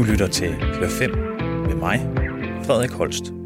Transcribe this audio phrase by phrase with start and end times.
[0.00, 1.10] Du lytter til Klør 5
[1.68, 2.00] med mig,
[2.64, 3.39] Frederik Holst.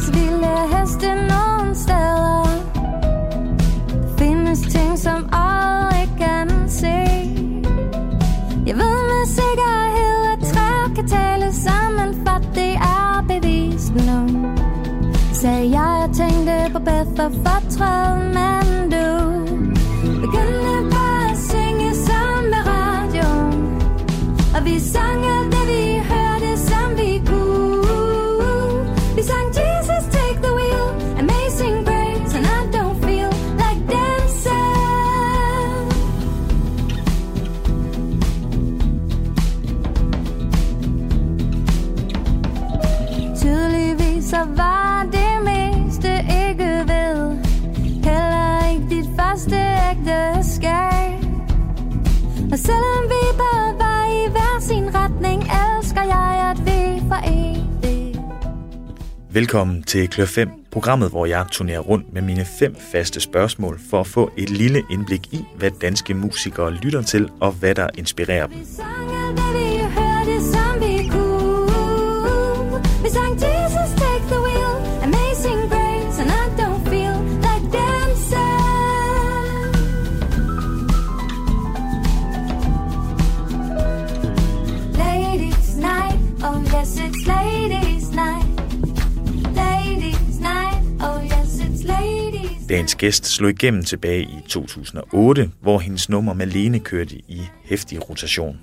[0.00, 2.46] Findes vilde heste nogen steder.
[4.18, 7.00] Findes ting, som aldrig kan se.
[8.66, 14.54] Jeg ved med sikkerhed, at træer kan tale sammen, for det er bevist nu.
[15.32, 18.69] Sagde jeg, jeg tænkte på bedre for fortræd, men
[59.32, 64.00] Velkommen til Klør 5, programmet, hvor jeg turnerer rundt med mine fem faste spørgsmål for
[64.00, 68.46] at få et lille indblik i, hvad danske musikere lytter til og hvad der inspirerer
[68.46, 68.56] dem.
[92.80, 98.60] Dagens gæst slog igennem tilbage i 2008, hvor hendes nummer Malene kørte i hæftig rotation.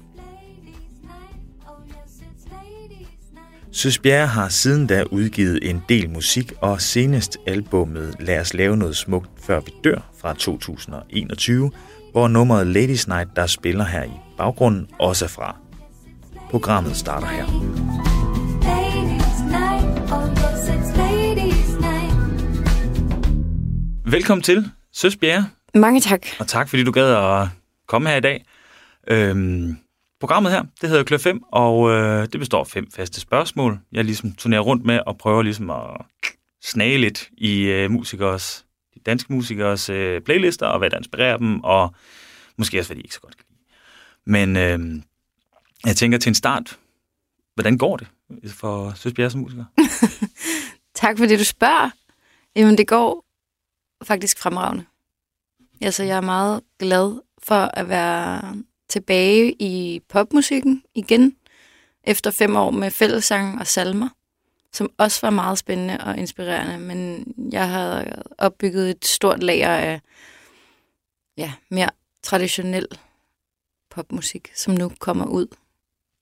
[3.71, 8.77] Søs Bjerre har siden da udgivet en del musik, og senest albummet Lad os lave
[8.77, 11.71] noget smukt, før vi dør fra 2021,
[12.11, 15.57] hvor nummeret Ladies Night, der spiller her i baggrunden, også er fra.
[16.49, 17.76] Programmet starter her.
[24.11, 26.25] Velkommen til, Søs Bjerre, Mange tak.
[26.39, 27.47] og tak fordi du gad at
[27.87, 28.45] komme her i dag.
[29.07, 29.77] Øhm,
[30.19, 33.79] programmet her, det hedder Klør 5, og øh, det består af fem faste spørgsmål.
[33.91, 36.01] Jeg ligesom turnerer rundt med og prøver ligesom at
[36.63, 41.59] snage lidt i øh, musikers, de danske musikers øh, playlister, og hvad der inspirerer dem,
[41.63, 41.93] og
[42.57, 43.61] måske også, hvad de ikke så godt kan lide.
[44.25, 45.03] Men øh,
[45.85, 46.79] jeg tænker til en start,
[47.55, 48.07] hvordan går det
[48.47, 49.65] for Søs Bjerre som musiker?
[50.95, 51.89] Tak fordi du spørger.
[52.55, 53.26] Jamen, det går
[54.03, 54.85] faktisk fremragende.
[55.81, 58.55] Altså, jeg er meget glad for at være
[58.89, 61.35] tilbage i popmusikken igen,
[62.03, 64.09] efter fem år med fællessang og salmer,
[64.73, 68.05] som også var meget spændende og inspirerende, men jeg har
[68.37, 70.01] opbygget et stort lager af
[71.37, 71.89] ja, mere
[72.23, 72.87] traditionel
[73.89, 75.47] popmusik, som nu kommer ud.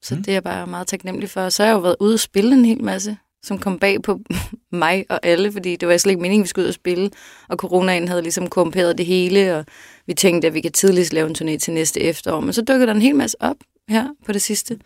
[0.01, 0.23] Så Mm.
[0.23, 1.49] det er jeg bare meget taknemmelig for.
[1.49, 4.19] Så har jeg jo været ude og spille en hel masse, som kom bag på
[4.71, 7.11] mig og alle, fordi det var slet ikke meningen, vi skulle ud og spille.
[7.49, 9.65] Og coronaen havde ligesom korrumperet det hele, og
[10.07, 12.39] vi tænkte, at vi kan tidligst lave en turné til næste efterår.
[12.39, 13.55] Men så dukkede der en hel masse op
[13.89, 14.79] her på det sidste.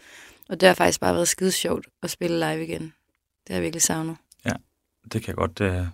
[0.49, 2.81] Og det har faktisk bare været skide sjovt at spille live igen.
[2.81, 4.15] Det har jeg virkelig savnet.
[4.45, 4.53] Ja,
[5.13, 5.87] Det kan jeg godt, øh, det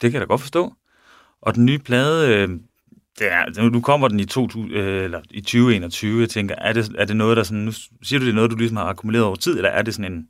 [0.00, 0.72] kan jeg da godt forstå.
[1.42, 2.48] Og den nye plade, øh,
[3.18, 6.92] det er, nu kommer den i, 2000, øh, eller i 2021, jeg tænker, er det,
[6.98, 7.72] er det noget, der sådan, nu
[8.02, 10.12] siger du, det er noget, du ligesom har akkumuleret over tid, eller er det sådan
[10.12, 10.28] en,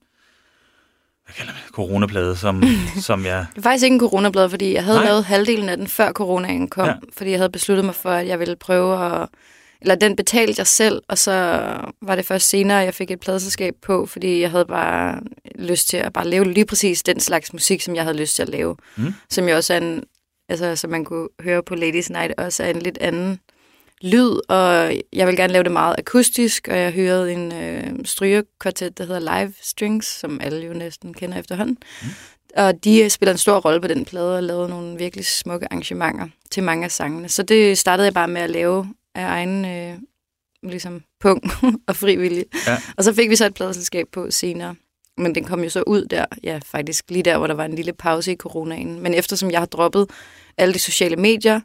[1.25, 2.63] hvad kalder man coronaplade, som,
[3.09, 5.07] som jeg, Det er faktisk ikke en coronablad, fordi jeg havde Nej.
[5.07, 6.87] Lavet halvdelen af den, før coronaen kom.
[6.87, 6.95] Ja.
[7.17, 9.29] Fordi jeg havde besluttet mig for, at jeg ville prøve at...
[9.83, 11.33] Eller den betalte jeg selv, og så
[12.03, 15.21] var det først senere, jeg fik et pladeselskab på, fordi jeg havde bare
[15.55, 18.43] lyst til at bare lave lige præcis den slags musik, som jeg havde lyst til
[18.43, 18.77] at lave.
[18.97, 19.15] Mm.
[19.31, 20.05] Som jo også er en...
[20.49, 23.41] Altså, som man kunne høre på Ladies Night, også er en lidt anden
[24.03, 28.99] lyd, og jeg vil gerne lave det meget akustisk, og jeg hørte en øh, strygerkvartet,
[28.99, 31.79] der hedder Live Strings, som alle jo næsten kender efterhånden.
[32.03, 32.09] Mm.
[32.57, 35.67] Og de øh, spiller en stor rolle på den plade og lavede nogle virkelig smukke
[35.71, 37.29] arrangementer til mange af sangene.
[37.29, 39.99] Så det startede jeg bare med at lave af egen øh,
[40.63, 41.43] ligesom pung
[41.89, 42.45] og frivillig.
[42.67, 42.79] Ja.
[42.97, 44.75] Og så fik vi så et pladeselskab på senere.
[45.17, 47.75] Men den kom jo så ud der, ja faktisk lige der, hvor der var en
[47.75, 49.01] lille pause i coronaen.
[49.01, 50.11] Men eftersom jeg har droppet
[50.59, 51.61] alle de sociale medier,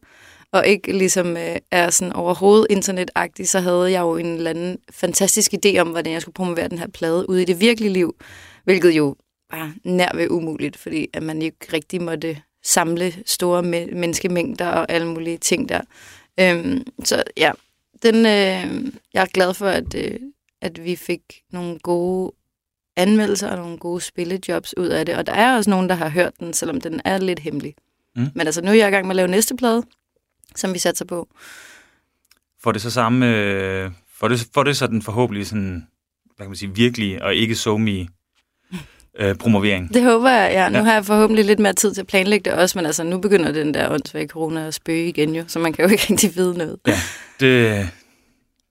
[0.55, 4.77] og ikke ligesom øh, er sådan overhovedet internetagtig, så havde jeg jo en eller anden
[4.91, 8.15] fantastisk idé om, hvordan jeg skulle promovere den her plade ude i det virkelige liv,
[8.63, 9.15] hvilket jo
[9.51, 14.91] var nær ved umuligt, fordi at man ikke rigtig måtte samle store me- menneskemængder og
[14.91, 15.81] alle mulige ting der.
[16.39, 17.51] Øhm, så ja,
[18.03, 20.19] den, øh, jeg er glad for, at, øh,
[20.61, 21.21] at vi fik
[21.51, 22.31] nogle gode
[22.97, 25.15] anmeldelser og nogle gode spillejobs ud af det.
[25.15, 27.75] Og der er også nogen, der har hørt den, selvom den er lidt hemmelig.
[28.15, 28.27] Mm.
[28.35, 29.83] Men altså, nu er jeg i gang med at lave næste plade,
[30.55, 31.27] som vi satser på.
[32.63, 35.87] får det så samme, øh, får det, får det så den forhåbentlig sådan,
[36.35, 38.07] hvad kan man sige, virkelig og ikke so me
[39.19, 39.93] øh, promovering.
[39.93, 40.69] Det håber jeg, ja.
[40.69, 40.79] Nu Ja.
[40.79, 40.83] ja.
[40.85, 43.51] har jeg forhåbentlig lidt mere tid til at planlægge det også, men altså, nu begynder
[43.51, 46.57] den der åndssvage corona at spøge igen jo, så man kan jo ikke rigtig vide
[46.57, 46.79] noget.
[47.39, 47.89] Det,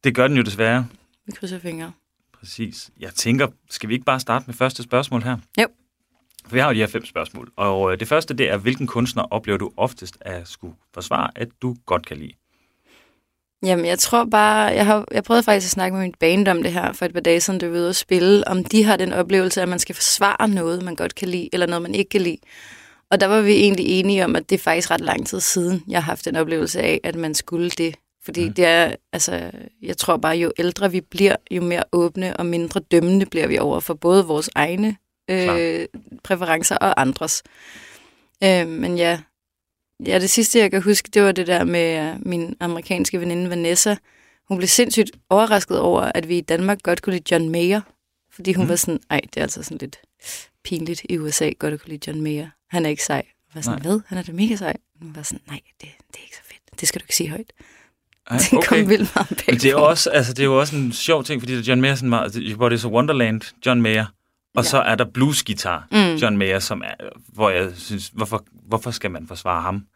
[0.04, 0.86] det gør den jo desværre.
[1.26, 1.92] Vi krydser fingre.
[2.40, 2.90] Præcis.
[3.00, 5.36] Jeg tænker, skal vi ikke bare starte med første spørgsmål her?
[5.60, 5.66] Jo.
[6.44, 7.52] For vi har jo de her fem spørgsmål.
[7.56, 11.49] Og øh, det første, det er, hvilken kunstner oplever du oftest at skulle forsvare, at
[11.62, 12.32] du godt kan lide?
[13.64, 16.62] Jamen, jeg tror bare, jeg har jeg prøvede faktisk at snakke med min band om
[16.62, 18.85] det her for et par dage siden, da vi var ude at spille, om de
[18.85, 21.94] har den oplevelse, at man skal forsvare noget, man godt kan lide, eller noget, man
[21.94, 22.38] ikke kan lide.
[23.11, 25.82] Og der var vi egentlig enige om, at det er faktisk ret lang tid siden,
[25.88, 27.94] jeg har haft den oplevelse af, at man skulle det.
[28.25, 28.46] Fordi Mm.
[28.49, 28.55] mm.
[28.55, 29.50] det er, altså,
[29.82, 33.58] jeg tror bare, jo ældre vi bliver, jo mere åbne og mindre dømmende bliver vi
[33.58, 34.96] over for både vores egne
[35.31, 35.87] øh,
[36.25, 37.43] præferencer og andres.
[38.44, 39.21] Øh, men ja,
[40.06, 43.50] ja, det sidste, jeg kan huske, det var det der med øh, min amerikanske veninde
[43.50, 43.97] Vanessa.
[44.49, 47.81] Hun blev sindssygt overrasket over, at vi i Danmark godt kunne lide John Mayer.
[48.32, 48.69] Fordi hun Mm.
[48.69, 49.97] var sådan, ej, det er altså sådan lidt
[50.65, 52.49] pinligt i USA, godt at kunne lide John Mayer.
[52.70, 53.17] Han er ikke sej.
[53.17, 53.82] Jeg var sådan, Nej.
[53.91, 54.00] hvad?
[54.06, 54.77] Han er da mega sej.
[55.03, 56.81] Hun var sådan, nej, det, det er ikke så fedt.
[56.81, 57.53] Det skal du ikke sige højt.
[58.31, 60.77] Ej, Det kom vildt meget bag Men det er, også, altså, det er jo også
[60.77, 64.06] en sjov ting, fordi John Mayer, sådan meget, hvor det er så Wonderland, John Mayer,
[64.55, 64.69] og Ja.
[64.69, 66.15] så er der bluesgitar, Mm.
[66.15, 66.95] John Mayer, som er,
[67.29, 69.87] hvor jeg synes, hvorfor, hvorfor skal man forsvare ham?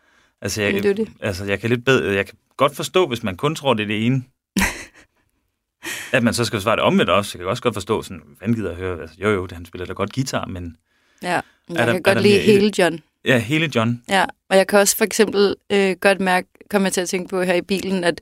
[0.42, 1.08] Altså, jeg, det er det.
[1.20, 3.86] altså, jeg kan lidt bedre, jeg kan godt forstå, hvis man kun tror, det er
[3.86, 4.22] det ene,
[6.12, 7.38] at man så skal forsvare det omvendt også.
[7.38, 9.64] Jeg kan også godt forstå, sådan, hvad gider at høre, altså, jo jo, det, han
[9.64, 10.76] spiller da godt guitar, men
[11.22, 13.00] Ja, jeg der- kan godt lide hele John.
[13.24, 16.92] ja, hele John, Ja, og jeg kan også for eksempel øh, godt mærke, kommer jeg
[16.92, 18.20] til at tænke på her i bilen, at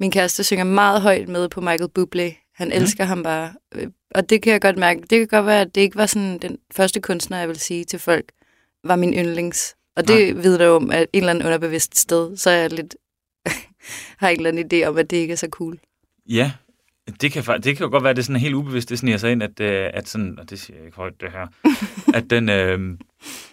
[0.00, 2.52] min kæreste synger meget højt med på Michael Bublé.
[2.54, 2.76] Han Mhm.
[2.76, 3.52] elsker ham bare.
[3.74, 5.00] Øh, Og det kan jeg godt mærke.
[5.00, 7.84] Det kan godt være, at det ikke var sådan den første kunstner, jeg vil sige
[7.84, 8.32] til folk,
[8.84, 9.76] var min yndlings.
[9.96, 12.96] Og det vidner jo om, at en eller anden underbevidst sted, så er jeg lidt,
[14.20, 15.78] har en eller anden idé om, at det ikke er så cool.
[16.28, 16.52] Ja,
[17.20, 19.16] det kan, det kan jo godt være, at det er sådan helt ubevidst, det sniger
[19.16, 21.46] sig ind, at, øh, at sådan, og det siger jeg ikke højt, det her,
[22.18, 22.98] at, den, øh,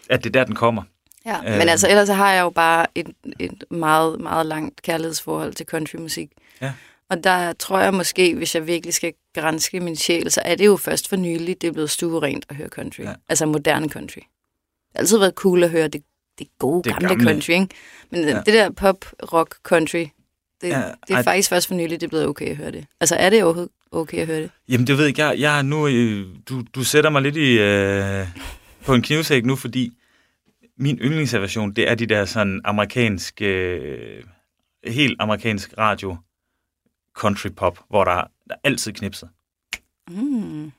[0.10, 0.84] at det er der, den kommer.
[1.26, 1.58] Ja, Øh.
[1.58, 5.66] men altså ellers så har jeg jo bare et, et meget, meget langt kærlighedsforhold til
[5.66, 6.30] countrymusik.
[6.62, 6.74] Ja.
[7.10, 10.66] Og der tror jeg måske, hvis jeg virkelig skal grænske min sjæl, så er det
[10.66, 13.02] jo først for nylig, det er blevet stuerent at høre country.
[13.04, 13.14] Ja.
[13.30, 14.20] Altså moderne country.
[14.20, 16.04] Det har altid været cool at høre det,
[16.40, 17.24] det gode, Det gamle, gamle.
[17.26, 17.68] country, ikke?
[18.12, 18.36] Men Ja.
[18.46, 20.06] det der pop-rock-country,
[20.62, 22.72] det, Ja, det er ej- faktisk først for nylig, det er blevet okay at høre
[22.72, 22.86] det.
[23.00, 24.52] Altså er det overhovedet okay at høre det?
[24.70, 25.22] Jamen, det ved jeg ikke.
[25.26, 28.28] Jeg, jeg nu, øh, du, du sætter mig lidt i, øh,
[28.86, 29.92] på en knivsæk nu, fordi
[30.78, 34.24] min yndlingsversion, det er de der sådan amerikansk, øh,
[34.88, 36.18] helt amerikansk radio
[37.18, 39.30] country pop, hvor der, der er altid knipset.
[40.10, 40.72] Mm.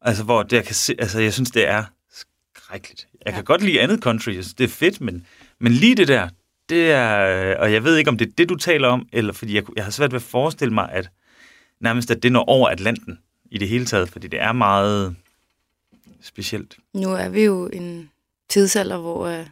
[0.00, 3.08] Altså, hvor det, jeg kan se, altså, jeg synes, det er skrækkeligt.
[3.26, 3.44] Jeg kan Ja.
[3.44, 5.26] godt lide andet country, jeg synes, det er fedt, men,
[5.58, 6.28] men lige det der,
[6.68, 7.18] det er,
[7.50, 9.64] øh, og jeg ved ikke, om det er det, du taler om, eller fordi jeg,
[9.76, 11.10] jeg har svært ved at forestille mig, at
[11.80, 13.18] nærmest, at det når over Atlanten
[13.50, 15.16] i det hele taget, fordi det er meget
[16.22, 16.76] specielt.
[16.94, 18.10] Nu er vi jo en
[18.48, 19.46] tidsalder, hvor øh,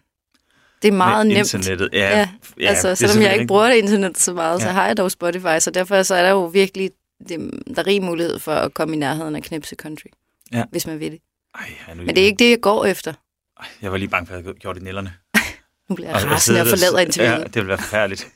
[0.82, 1.38] det er meget nemt.
[1.38, 2.18] Internettet, ja.
[2.18, 2.28] Ja,
[2.60, 4.64] ja altså, selvom jeg ikke bruger det internet så meget, ja.
[4.64, 6.90] så har jeg dog Spotify, så derfor så er der jo virkelig
[7.28, 10.06] det, der er rig mulighed for at komme i nærheden af knipse country,
[10.52, 10.64] Ja.
[10.70, 11.20] hvis man vil det.
[11.54, 13.12] Ej, jeg, nu, Men det er ikke det, jeg går efter.
[13.60, 15.12] Ej, jeg var lige bange for, at jeg havde gjort det i nælderne.
[15.88, 17.38] Nu bliver jeg rasende og forlader interviewet.
[17.38, 18.28] Ja, det ville være forfærdeligt.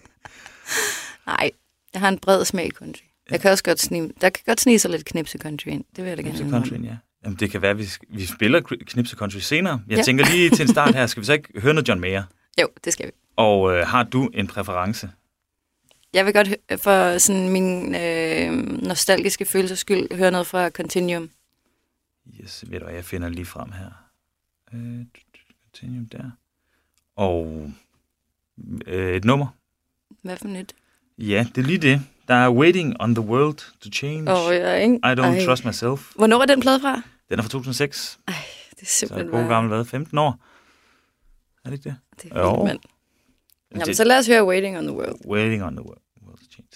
[1.27, 1.51] Nej,
[1.93, 3.03] jeg har en bred smag i country.
[3.31, 5.85] Jeg kan også godt snige, der kan godt snige sig lidt knipse country ind.
[5.97, 6.51] Det vil jeg da gerne Knipse.
[6.51, 6.97] Country, ja.
[7.25, 9.83] Jamen, det kan være, at vi, vi spiller Knipse Country senere.
[9.89, 10.03] Jeg Ja.
[10.03, 12.23] tænker lige til en start her, skal vi så ikke høre noget John Mayer?
[12.61, 13.13] Jo, det skal vi.
[13.37, 15.11] Og øh, har du en præference?
[16.13, 16.49] Jeg vil godt
[16.83, 21.31] for sådan min øh, nostalgiske følelses skyld høre noget fra Continuum.
[22.43, 23.91] Yes, ved du jeg finder lige frem her.
[24.75, 25.05] Øh,
[25.75, 26.31] Continuum der.
[27.17, 27.71] Og
[28.87, 29.47] øh, et nummer.
[30.23, 30.75] Hvad for nyt?
[31.19, 32.03] Ja, det er lige det.
[32.31, 34.31] Der er Waiting on the World to Change.
[34.33, 34.95] Åh, jeg er ikke...
[34.95, 35.45] I don't Ej.
[35.47, 36.13] trust myself.
[36.17, 37.03] Hvornår er den plade fra?
[37.31, 38.19] Den er fra 2006.
[38.27, 38.35] Det
[38.83, 39.85] er Så simpelthen god gammel hvad?
[39.85, 40.39] 15 år?
[41.65, 41.97] Er det ikke det?
[42.23, 42.79] Det er vildt, mand.
[43.73, 45.27] Jamen, Det- så lad os høre Waiting on the World.
[45.27, 46.69] Waiting on the World, world to Change.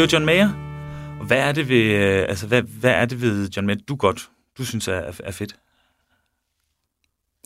[0.00, 0.48] Det var John Mayer.
[1.20, 3.96] Og hvad er det ved, øh, altså, hvad, hvad er det ved John Mayer, du
[3.96, 5.56] godt, du synes er, er, fedt?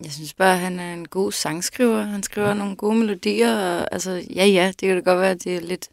[0.05, 2.03] Jeg synes bare, at han er en god sangskriver.
[2.03, 2.55] Han skriver ja.
[2.55, 3.57] nogle gode melodier.
[3.57, 5.89] Og, altså, ja, ja, det kan da godt være, at det er lidt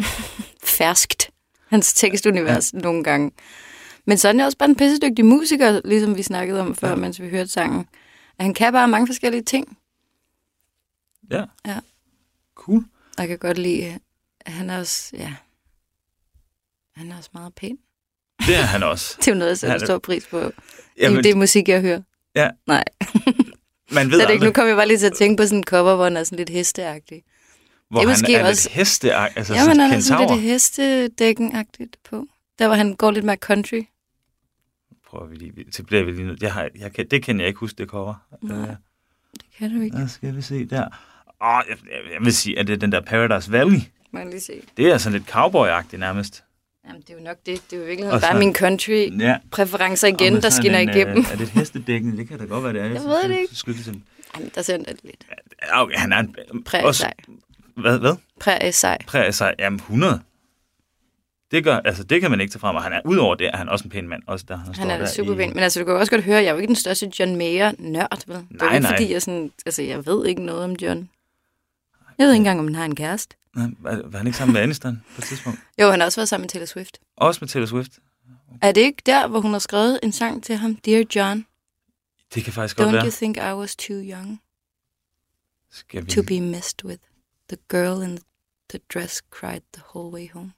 [0.78, 1.30] ferskt,
[1.66, 2.78] hans tekstunivers ja.
[2.78, 3.30] nogle gange.
[4.04, 6.94] Men så er han også bare en pissedygtig musiker, ligesom vi snakkede om før, ja.
[6.94, 7.86] Mens vi hørte sangen.
[8.38, 9.78] At han kan bare mange forskellige ting.
[11.30, 11.44] Ja.
[11.66, 11.78] Ja.
[12.54, 12.84] Cool.
[13.18, 14.00] Jeg kan godt lide, at
[14.46, 15.34] han er også, ja,
[16.96, 17.78] han er også meget pæn.
[18.46, 19.14] Det er han også.
[19.20, 20.52] Det er jo noget, jeg sætter er- stor pris på.
[20.98, 22.02] Jamen, det er musik, jeg hører.
[22.34, 22.50] Ja.
[22.66, 22.84] Nej,
[23.94, 24.44] man ved det ikke.
[24.44, 26.24] Nu kom jeg bare lige til at tænke på sådan en cover, hvor han er
[26.24, 27.22] sådan lidt hesteagtig.
[27.90, 30.28] hvor det er han måske er også- lidt heste, altså Ja, men han er sådan
[30.30, 32.26] lidt hestedækken-agtigt på.
[32.58, 33.82] Der hvor han går lidt mere country.
[35.06, 36.42] Prøver vi lige, så bliver vi lige nødt.
[36.42, 38.14] Jeg har, jeg kan, det kan jeg ikke huske, det cover.
[38.42, 38.58] Nej.
[38.58, 38.66] Øh,
[39.34, 39.96] Det kan du ikke.
[39.96, 40.82] hvad skal vi se der?
[41.44, 43.80] Åh, jeg, jeg, jeg vil sige, at det er den der Paradise Valley.
[44.12, 44.62] Må jeg lige se.
[44.76, 46.44] Det er sådan lidt cowboy-agtigt nærmest.
[46.86, 47.62] Jamen, det er jo nok det.
[47.70, 49.36] Det er jo Og bare så- min country Ja.
[50.08, 51.18] igen, der sådan skinner en, igennem.
[51.18, 52.18] Øh, er det et hestedækken?
[52.18, 52.84] Det kan da godt være, det er.
[52.86, 53.54] Jeg ved det ikke.
[53.56, 54.02] Skyld til.
[54.36, 55.26] Jamen, der ser det lidt.
[55.62, 56.36] Ja, okay, han er en...
[56.92, 57.12] Sej.
[57.76, 57.98] Hvad?
[57.98, 58.14] hvad?
[58.40, 58.98] Prærie sej.
[59.06, 59.54] Prærie sig.
[59.58, 60.20] Jamen, 100.
[61.50, 63.56] Det, gør, altså, det kan man ikke tage frem, og han er, udover det, er
[63.56, 64.22] han også en pæn mand.
[64.26, 65.48] Også der, han, Han er der super i- pæn.
[65.54, 67.36] Men altså, du kan jo også godt høre, jeg er jo ikke den største John
[67.36, 68.36] Mayer-nørd, vel?
[68.36, 68.92] Det er Nej, ikke, nej.
[68.96, 69.52] fordi jeg sådan...
[69.66, 71.08] Altså, jeg ved ikke noget om John.
[72.18, 73.36] Jeg ved ikke engang, om han har en kæreste.
[73.56, 75.58] Nej, var, var han ikke sammen med Aniston på et tidspunkt?
[75.80, 76.98] Jo, han har også været sammen med Taylor Swift.
[77.16, 77.92] Også med Taylor Swift?
[78.62, 80.76] Er det ikke der, hvor hun har skrevet en sang til ham?
[80.76, 81.46] Dear John,
[82.34, 83.04] Det kan faktisk godt don't være.
[83.04, 84.40] you think I was too young
[85.70, 86.10] Skal vi...
[86.10, 87.02] to be messed with?
[87.48, 88.18] The girl in
[88.70, 90.52] the dress cried the whole way home.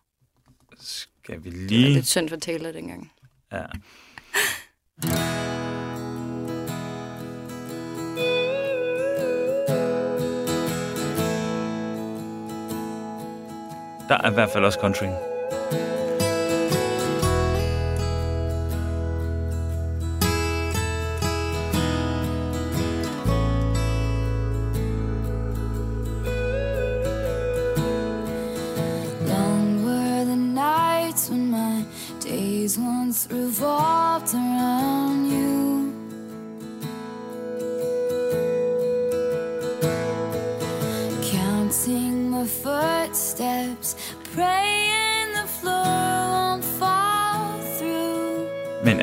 [0.80, 1.92] Skal vi Det var lige...
[1.94, 3.12] lidt synd for Taylor dengang.
[3.52, 3.64] Ja.
[14.08, 15.06] Der er i hvert fald også country.
[29.28, 31.84] Long were the nights when my
[32.20, 35.33] days once revolved around you.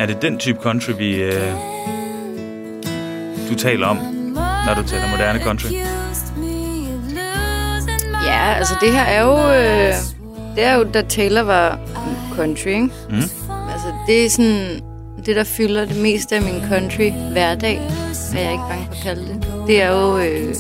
[0.02, 1.52] Er det den type country, vi, øh,
[3.50, 3.98] du taler om?
[4.66, 5.72] når du taler moderne country?
[8.26, 9.38] Ja, altså det her er jo...
[9.54, 9.94] Øh,
[10.56, 11.80] det er jo, da Taylor var
[12.36, 12.90] country, ikke?
[13.10, 13.16] Mm.
[13.50, 14.82] Altså det er sådan...
[15.26, 17.82] Det, der fylder det meste af min country hverdag,
[18.36, 19.46] er jeg ikke bange for at kalde det.
[19.68, 20.56] Det er jo øh,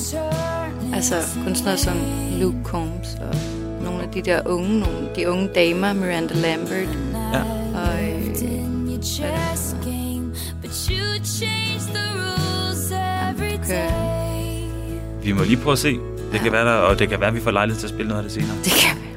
[0.93, 1.93] altså kunstnere som
[2.39, 3.36] Luke Combs og
[3.83, 6.98] nogle af de der unge, nogle, de unge damer, Miranda Lambert
[7.33, 7.42] Ja.
[7.75, 8.10] og øh,
[15.24, 15.98] Vi må lige prøve at se.
[16.31, 18.07] Det kan være der, og det kan være, at vi får lejlighed til at spille
[18.09, 18.57] noget af det senere.
[18.64, 19.09] det kan vi.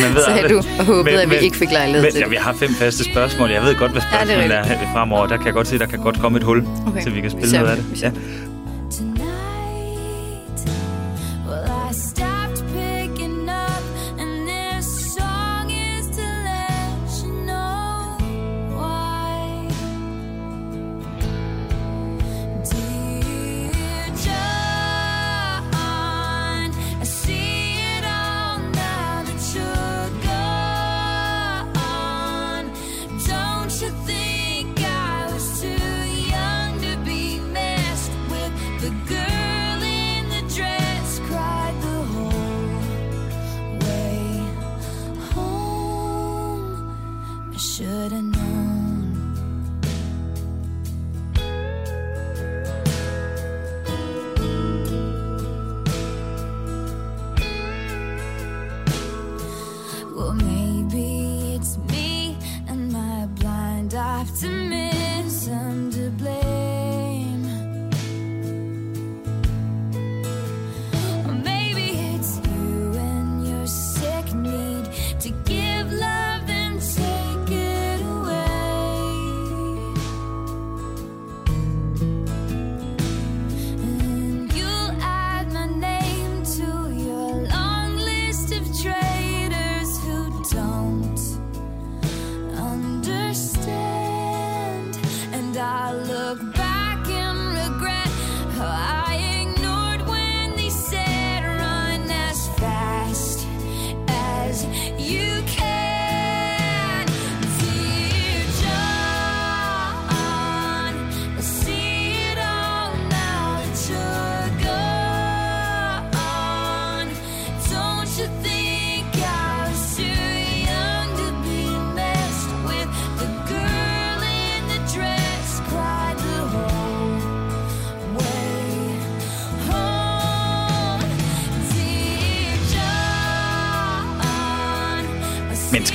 [0.00, 0.50] Man ved Sagde aldrig.
[0.50, 2.30] du og håbede, at vi ikke fik lejlighed men, til ja, det.
[2.30, 3.50] vi har fem faste spørgsmål.
[3.50, 5.26] Jeg ved godt, hvad Ja, det er er, fremover.
[5.26, 7.02] Der kan jeg godt se, der kan godt komme et hul, Okay.
[7.02, 8.02] så vi kan spille noget af det.
[8.02, 8.10] Ja.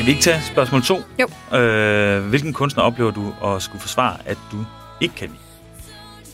[0.08, 1.02] Vi ikke tage spørgsmål to?
[1.20, 1.58] Jo.
[1.58, 4.66] Øh, hvilken kunstner oplever du at skulle forsvare, at du
[5.02, 5.40] ikke kan lide?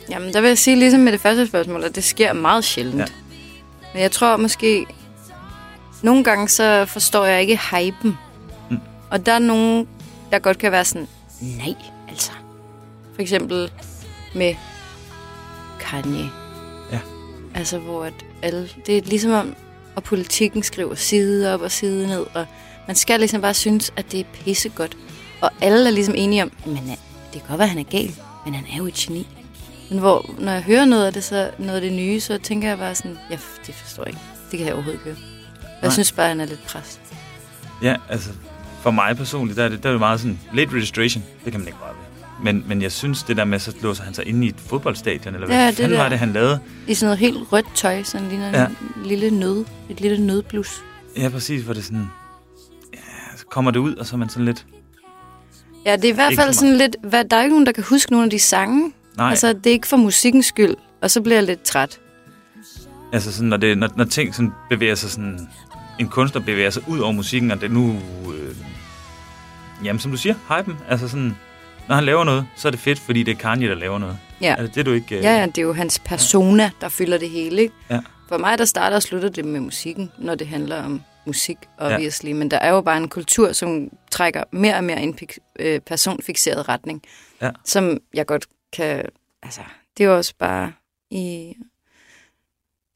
[0.09, 2.99] Jamen, der vil jeg sige ligesom med det første spørgsmål, at det sker meget sjældent.
[2.99, 3.05] Ja.
[3.93, 4.85] Men jeg tror måske,
[6.01, 8.17] nogle gange så forstår jeg ikke hypen.
[8.69, 8.77] Mm.
[9.11, 9.87] Og der er nogen,
[10.31, 11.07] der godt kan være sådan,
[11.41, 11.75] nej,
[12.09, 12.31] altså.
[13.15, 13.71] For eksempel
[14.35, 14.55] med
[15.79, 16.29] Kanye.
[16.91, 16.99] Ja.
[17.55, 19.55] Altså, hvor at alle, det er ligesom om,
[19.95, 22.45] og politikken skriver side op og side ned, og
[22.87, 24.97] man skal ligesom bare synes, at det er pissegodt.
[25.41, 26.83] Og alle er ligesom enige om, men øh,
[27.33, 28.11] det kan godt være, at han er gal,
[28.45, 29.27] men han er jo et geni.
[29.89, 32.67] Men hvor, når jeg hører noget af det, så noget af det nye, så tænker
[32.67, 34.19] jeg bare sådan, ja, det forstår jeg ikke.
[34.51, 35.15] Det kan jeg overhovedet ikke høre.
[35.61, 35.79] Og Nej.
[35.83, 36.99] Jeg synes bare, han er lidt pres.
[37.81, 38.29] Ja, altså,
[38.81, 41.59] for mig personligt, der er det, der er det meget sådan, late registration, det kan
[41.61, 42.03] man ikke bare ved.
[42.53, 45.33] Men, men jeg synes, det der med, så låser han sig inde i et fodboldstadion,
[45.33, 46.09] eller hvad Ja, ja, det fanden var der.
[46.09, 46.59] det, han lavede?
[46.87, 48.65] I sådan noget helt rødt tøj, sådan ligner Ja.
[48.65, 50.81] en lille nød, et lille nødblus.
[51.17, 52.07] Ja, præcis, hvor det sådan,
[53.53, 54.65] kommer det ud, og så er man sådan lidt,
[55.85, 57.71] Ja, det er i hvert fald så sådan lidt, hvad, der er ikke nogen, der
[57.71, 58.79] kan huske nogle af de sange.
[59.17, 61.99] nej, altså, Altså, det er ikke for musikkens skyld, og så bliver jeg lidt træt.
[63.13, 65.49] altså sådan, når, det, når, når ting sådan bevæger sig sådan,
[65.99, 67.91] en kunstner bevæger sig ud over musikken, og det nu,
[68.35, 68.55] øh,
[69.83, 71.37] jamen som du siger, hypen, altså sådan,
[71.87, 74.17] når han laver noget, så er det fedt, fordi det er Kanye, der laver noget.
[74.41, 74.55] Ja.
[74.57, 75.17] Er det du ikke...
[75.17, 77.73] øh, Ja, ja, det er jo hans persona, der fylder det hele, ikke?
[77.89, 77.99] Ja.
[78.29, 81.85] For mig, der starter og slutter det med musikken, når det handler om musik, Ja.
[81.85, 82.31] obviously.
[82.31, 85.19] Men der er jo bare en kultur, som trækker mere og mere i en
[85.59, 87.03] øh, personfixeret retning.
[87.41, 87.51] Ja.
[87.65, 89.05] Som jeg godt kan...
[89.43, 89.61] Altså,
[89.97, 90.73] det er jo også bare
[91.09, 91.55] i,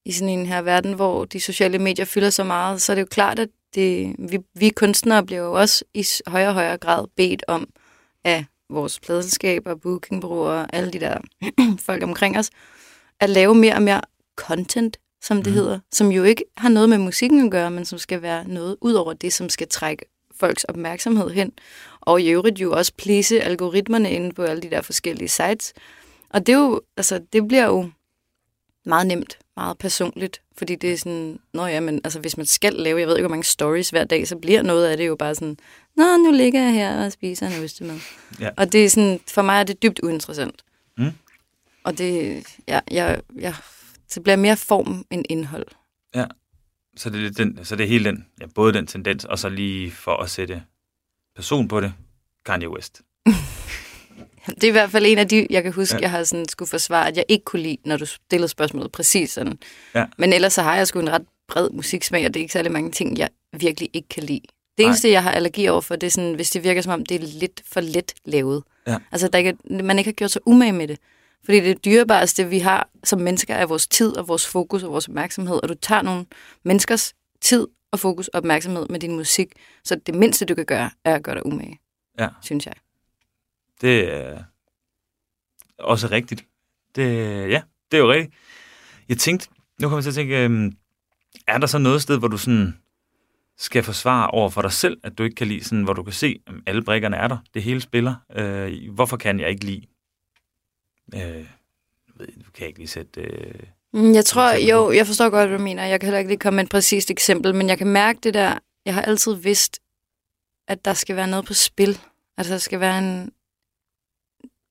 [0.06, 3.02] i sådan en her verden, hvor de sociale medier fylder så meget, så er det
[3.02, 7.06] jo klart, at det, vi, vi kunstnere bliver jo også i højere og højere grad
[7.16, 7.70] bedt om
[8.24, 11.18] af vores pladselskaber, bookingbureauer og alle de der
[11.88, 12.50] folk omkring os,
[13.20, 14.02] at lave mere og mere
[14.36, 15.60] content, som det mm.
[15.60, 18.78] hedder, som jo ikke har noget med musikken at gøre, men som skal være noget
[18.82, 20.06] ud over det, som skal trække
[20.40, 21.52] folks opmærksomhed hen.
[22.02, 25.74] Og i øvrigt jo også plise algoritmerne inde på alle de der forskellige sites.
[26.30, 27.90] Og det er jo, altså, det bliver jo
[28.86, 32.74] meget nemt, meget personligt, fordi det er sådan, nå ja, men altså, hvis man skal
[32.74, 35.16] lave, jeg ved ikke, hvor mange stories hver dag, så bliver noget af det jo
[35.16, 35.58] bare sådan,
[35.96, 38.00] nå, nu ligger jeg her og spiser en ostemad.
[38.40, 38.50] Ja.
[38.58, 40.64] Og det er sådan, for mig er det dybt uinteressant.
[40.98, 41.12] Mm.
[41.84, 43.56] Og det, ja, jeg, jeg,
[44.16, 45.66] det bliver mere form end indhold.
[46.98, 49.50] Så det er, den, så det er hele den, ja, både den tendens, og så
[49.50, 50.64] lige for at sætte
[51.36, 51.94] person på det,
[52.46, 53.02] Kanye West.
[54.48, 55.98] Det er i hvert fald en af de, jeg kan huske, Ja.
[55.98, 56.02] ja.
[56.02, 59.30] jeg har sådan skulle forsvare, at jeg ikke kunne lide, når du stillede spørgsmålet præcis
[59.32, 59.60] sådan.
[59.96, 60.06] Ja.
[60.18, 62.72] Men ellers så har jeg sgu en ret bred musiksmag, og det er ikke særlig
[62.72, 64.42] mange ting, jeg virkelig ikke kan lide.
[64.42, 64.86] Det Nej.
[64.88, 67.16] eneste, jeg har allergi over for, det er sådan, hvis det virker som om, det
[67.24, 68.64] er lidt for let lavet.
[68.88, 68.98] Ja.
[69.12, 70.98] Altså, der ikke, man ikke har gjort sig umage med det.
[71.48, 75.08] Fordi det dyrebareste, vi har som mennesker, er vores tid og vores fokus og vores
[75.08, 75.60] opmærksomhed.
[75.64, 76.26] Og du tager nogle
[76.64, 79.54] menneskers tid og fokus og opmærksomhed med din musik.
[79.84, 81.80] Så det mindste, du kan gøre, er at gøre dig umage.
[82.20, 82.28] Ja.
[82.42, 82.74] Synes jeg.
[83.82, 84.44] Det er
[85.80, 86.46] også rigtigt.
[86.96, 87.04] Det,
[87.50, 88.36] ja, det er jo rigtigt.
[89.10, 89.50] Jeg tænkte,
[89.82, 90.72] nu kommer jeg til at tænke, øhm,
[91.48, 92.78] er der så noget sted, hvor du sådan
[93.58, 96.14] skal forsvare over for dig selv, at du ikke kan lide sådan, hvor du kan
[96.14, 98.16] se, at alle brikkerne er der, det hele spiller.
[98.36, 99.82] Øh, hvorfor kan jeg ikke lide?
[101.16, 103.22] Øh, jeg ved, du kan ikke lige sætte...
[103.22, 105.86] Øh, Mm, Jeg tror, jo, jeg forstår godt, hvad du mener.
[105.86, 108.34] Jeg kan heller ikke lige komme med et præcist eksempel, men jeg kan mærke det
[108.34, 108.60] der.
[108.86, 109.80] Jeg har altid vidst,
[110.68, 112.00] at der skal være noget på spil.
[112.38, 113.32] Altså, der skal være en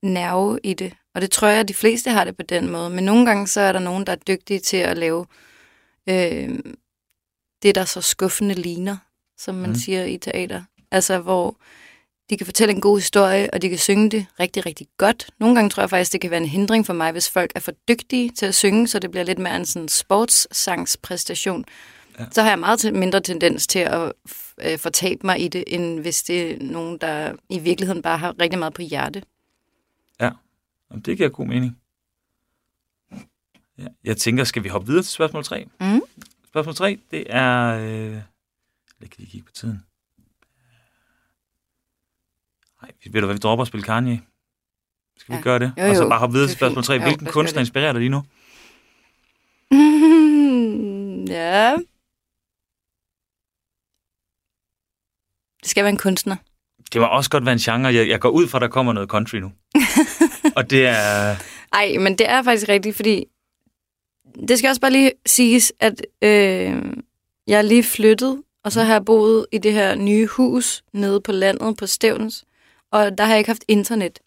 [0.03, 0.95] nerve i det.
[1.15, 2.91] Og det tror jeg, at de fleste har det på den måde.
[2.91, 5.27] Men nogle gange, så er der nogen, der er dygtige til at lave
[6.09, 6.59] øh,
[7.63, 8.97] det, der så skuffende ligner,
[9.39, 9.77] som man mm.
[9.77, 10.63] siger i teater.
[10.91, 11.57] Altså, hvor
[12.31, 15.27] de kan fortælle en god historie, og de kan synge det rigtig, rigtig godt.
[15.39, 17.61] Nogle gange tror jeg faktisk, det kan være en hindring for mig, hvis folk er
[17.61, 21.65] for dygtige til at synge, så det bliver lidt mere en sådan sportssangspræstation.
[22.19, 22.23] Ja.
[22.23, 22.29] Ja.
[22.31, 24.13] Så har jeg meget mindre tendens til at
[24.63, 28.35] øh, fortabe mig i det, end hvis det er nogen, der i virkeligheden bare har
[28.41, 29.23] rigtig meget på hjerte.
[30.91, 31.79] Jamen, det giver god mening.
[33.79, 35.67] Ja, jeg tænker, skal vi hoppe videre til spørgsmål 3?
[35.81, 36.01] Mm.
[36.47, 37.67] Spørgsmål 3, det er...
[37.67, 38.13] Øh...
[39.01, 39.83] Jeg kan lige kigge på tiden.
[42.83, 44.21] Nej, ved du hvad, vi dropper at spille Kanye.
[45.19, 45.43] Skal vi Ja.
[45.43, 45.73] gøre det?
[45.79, 46.09] Jo, Og så jo.
[46.09, 46.87] bare hoppe videre til spørgsmål fint.
[46.87, 46.95] 3.
[46.95, 48.23] Jo, Hvilken kunstner inspirerer dig lige nu?
[51.37, 51.77] ja.
[55.63, 56.37] Det skal være en kunstner.
[56.93, 57.95] Det må også godt være en genre.
[57.95, 59.53] Jeg, jeg går ud fra, at der kommer noget country nu.
[60.57, 61.37] Og det er...
[61.73, 63.25] Ej, men det er faktisk rigtigt, fordi
[64.49, 66.93] det skal også bare lige siges, at øh,
[67.47, 71.21] jeg er lige flyttet, og så har jeg boet i det her nye hus nede
[71.21, 72.45] på landet på Stævns,
[72.93, 74.19] og der har jeg ikke haft internet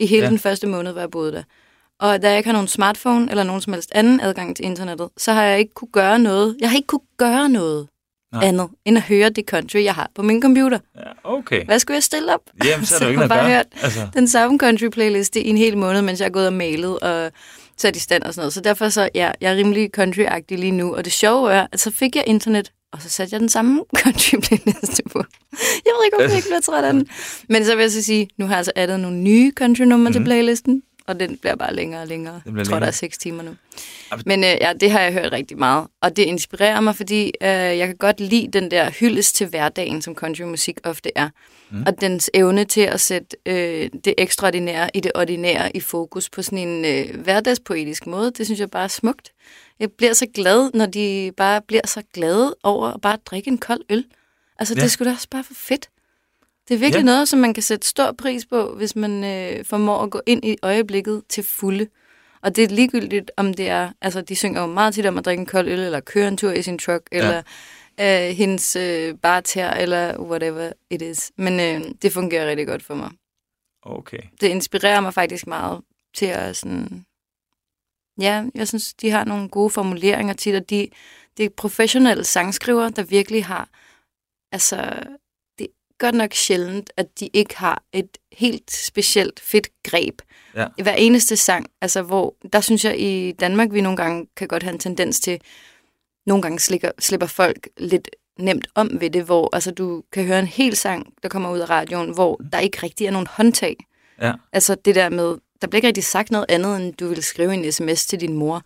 [0.00, 0.30] i hele Ja.
[0.30, 1.42] den første måned, hvor jeg boede der.
[2.00, 5.08] Og da jeg ikke har nogen smartphone eller nogen som helst anden adgang til internettet,
[5.16, 6.56] så har jeg ikke kunne gøre noget.
[6.60, 7.88] Jeg har ikke kunne gøre noget
[8.32, 8.44] Nej.
[8.44, 10.78] Andet, end at høre det country, jeg har på min computer.
[10.96, 11.64] Ja, okay.
[11.64, 12.40] Hvad skulle jeg stille op?
[12.64, 13.56] Jamen, så er der ikke noget bare gøre.
[13.56, 16.52] hørt Altså, den samme country playlist i en hel måned, mens jeg har gået og
[16.52, 17.32] malet og
[17.76, 18.52] sat i stand og sådan noget.
[18.52, 20.94] Så derfor så, ja, jeg er rimelig country-agtig lige nu.
[20.96, 23.82] Og det sjove er, at så fik jeg internet, og så satte jeg den samme
[24.02, 25.24] country playlist på.
[25.52, 27.08] Jeg ved ikke, om jeg ikke bliver træt af den.
[27.48, 30.12] Men så vil jeg så sige, nu har jeg altså addet nogle nye country-numre mm.
[30.12, 30.26] til Mhm.
[30.26, 30.82] playlisten.
[31.06, 32.34] Og den bliver bare længere og længere.
[32.34, 32.86] Jeg tror, der længere.
[32.86, 33.50] er seks timer nu.
[34.26, 35.86] Men øh, ja, det har jeg hørt rigtig meget.
[36.00, 40.02] Og det inspirerer mig, fordi øh, jeg kan godt lide den der hyldest til hverdagen,
[40.02, 41.28] som countrymusik ofte er.
[41.70, 41.82] Mm.
[41.86, 46.42] Og dens evne til at sætte øh, det ekstraordinære i det ordinære i fokus på
[46.42, 48.32] sådan en øh, hverdagspoetisk måde.
[48.38, 49.32] Det synes jeg bare er smukt.
[49.80, 53.58] Jeg bliver så glad, når de bare bliver så glade over at bare drikke en
[53.58, 54.04] kold øl.
[54.58, 54.82] Altså, ja.
[54.82, 55.90] Det skulle da også bare for fedt.
[56.68, 57.04] Det er virkelig ja.
[57.04, 60.44] noget, som man kan sætte stor pris på, hvis man øh, formår at gå ind
[60.44, 61.86] i øjeblikket til fulde.
[62.42, 63.92] Og det er ligegyldigt, om det er...
[64.00, 66.36] Altså, de synger jo meget tit om at drikke en kold øl, eller køre en
[66.36, 67.18] tur i sin truck, ja.
[67.18, 67.42] eller
[68.00, 71.32] øh, hendes øh, barter, eller whatever it is.
[71.36, 73.10] Men øh, det fungerer rigtig godt for mig.
[73.82, 74.20] Okay.
[74.40, 75.80] Det inspirerer mig faktisk meget
[76.14, 77.04] til at sådan...
[78.20, 80.88] Ja, jeg synes, de har nogle gode formuleringer tit, og de,
[81.36, 83.68] det er professionelle sangskriver, der virkelig har...
[84.52, 84.76] Altså,
[85.58, 90.22] det er godt nok sjældent, at de ikke har et helt specielt fedt greb.
[90.54, 90.66] Ja.
[90.82, 94.62] Hver eneste sang, altså hvor, der synes jeg i Danmark, vi nogle gange kan godt
[94.62, 95.40] have en tendens til,
[96.26, 100.38] nogle gange slikker, slipper folk lidt nemt om ved det, hvor altså, du kan høre
[100.38, 103.76] en hel sang, der kommer ud af radioen, hvor der ikke rigtig er nogen håndtag.
[104.20, 104.32] Ja.
[104.52, 107.54] Altså det der med, der bliver ikke rigtig sagt noget andet, end du vil skrive
[107.54, 108.62] en sms til din mor.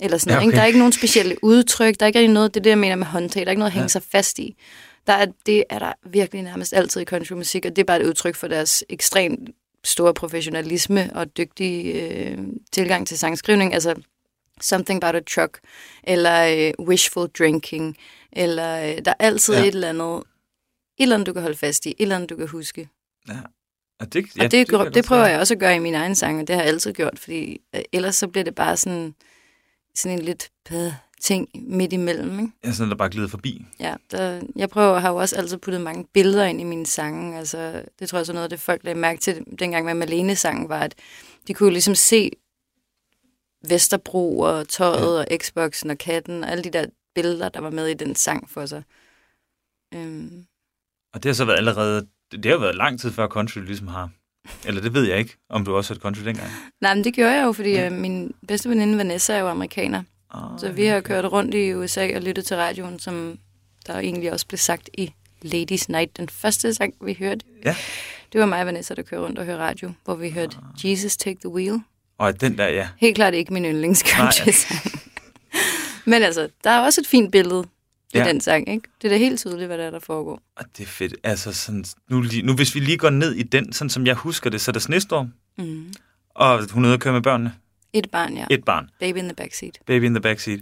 [0.00, 0.42] Eller sådan Ja, noget.
[0.44, 0.48] Ikke?
[0.50, 0.56] okay.
[0.56, 2.78] Der er ikke nogen specielle udtryk, der er ikke rigtig noget, det er det, jeg
[2.78, 3.88] mener med håndtag, der er ikke noget at hænge Ja.
[3.88, 4.56] sig fast i.
[5.06, 8.06] Der er, det er der virkelig nærmest altid i countrymusik, og det er bare et
[8.06, 9.50] udtryk for deres ekstremt
[9.84, 12.38] store professionalisme og dygtige øh,
[12.72, 13.74] tilgang til sangskrivning.
[13.74, 13.94] Altså
[14.60, 15.60] Something About a Truck,
[16.04, 17.96] eller øh, Wishful Drinking,
[18.32, 19.60] eller øh, der er altid ja.
[19.60, 20.16] et eller andet,
[20.98, 22.88] et eller andet, du kan holde fast i, et eller andet, du kan huske.
[23.28, 23.34] Ja.
[24.00, 25.94] Og det, Ja, og det, det, der det prøver jeg også at gøre i min
[25.94, 28.76] egen sang, og det har jeg altid gjort, fordi øh, ellers så bliver det bare
[28.76, 29.14] sådan,
[29.94, 32.38] sådan en lidt pæd ting midt imellem.
[32.40, 32.52] Ikke?
[32.64, 33.64] Ja, sådan, der bare glider forbi.
[33.80, 37.38] Ja, der, jeg prøver har jo også altid puttet mange billeder ind i mine sange.
[37.38, 40.68] Altså, det tror jeg så noget af det, folk lagde mærke til, dengang med Malene-sangen,
[40.68, 40.94] var, at
[41.46, 42.30] de kunne ligesom se
[43.68, 45.34] Vesterbro og tøjet ja.
[45.34, 48.50] og Xboxen og katten og alle de der billeder, der var med i den sang
[48.50, 48.82] for sig.
[49.94, 50.46] Øhm,
[51.14, 52.06] Og det har så været allerede...
[52.32, 54.10] Det har jo været lang tid før country ligesom har...
[54.64, 56.50] Eller det ved jeg ikke, om du også hørte country dengang.
[56.80, 57.82] nej, men det gjorde jeg jo, fordi Ja.
[57.82, 57.90] ja.
[57.90, 60.02] min bedste veninde Vanessa er jo amerikaner.
[60.34, 63.38] Oh, Så vi har kørt rundt i USA og lyttet til radioen, som
[63.86, 65.12] der egentlig også blev sagt i
[65.42, 66.16] Ladies Night.
[66.16, 67.76] Den første sang, vi hørte, Ja.
[68.32, 71.16] det var mig og Vanessa, der kørte rundt og hørte radio, hvor vi hørte Jesus
[71.16, 71.80] Take the Wheel.
[72.18, 72.88] Og den der, ja.
[72.98, 75.02] Helt klart ikke min yndlings country sang.
[76.10, 77.64] Men altså, der er også et fint billede
[78.14, 78.24] i Ja.
[78.24, 78.88] den sang, ikke?
[79.02, 80.40] Det er da helt tydeligt, hvad der er, der foregår.
[80.56, 81.14] Og det er fedt.
[81.24, 84.50] Altså, sådan, nu, nu hvis vi lige går ned i den, sådan som jeg husker
[84.50, 85.92] det, så er der snestorm, Mm.
[86.34, 87.54] og hun er ude at køre med børnene.
[87.92, 88.46] Et barn, ja.
[88.50, 88.90] Et barn.
[89.00, 89.78] Baby in the backseat.
[89.86, 90.60] Baby in the backseat.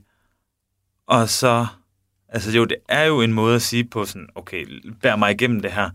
[1.07, 1.67] Og så,
[2.29, 5.61] altså jo, det er jo en måde at sige på sådan, okay, bær mig igennem
[5.61, 5.91] det her,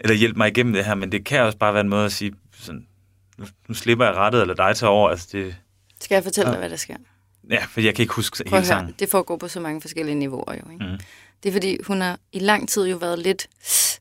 [0.00, 2.12] eller hjælp mig igennem det her, men det kan også bare være en måde at
[2.12, 2.86] sige sådan,
[3.38, 5.56] nu, nu slipper jeg rettet, eller dig tager over, altså det,
[6.00, 6.52] Skal jeg fortælle Ja.
[6.52, 6.96] dig, hvad der sker?
[7.50, 8.94] Ja, for jeg kan ikke huske Prøv hele at høre, sangen.
[8.98, 10.84] det foregår på så mange forskellige niveauer jo, ikke?
[10.84, 10.98] Mhm.
[11.42, 13.46] Det er fordi, hun har i lang tid jo været lidt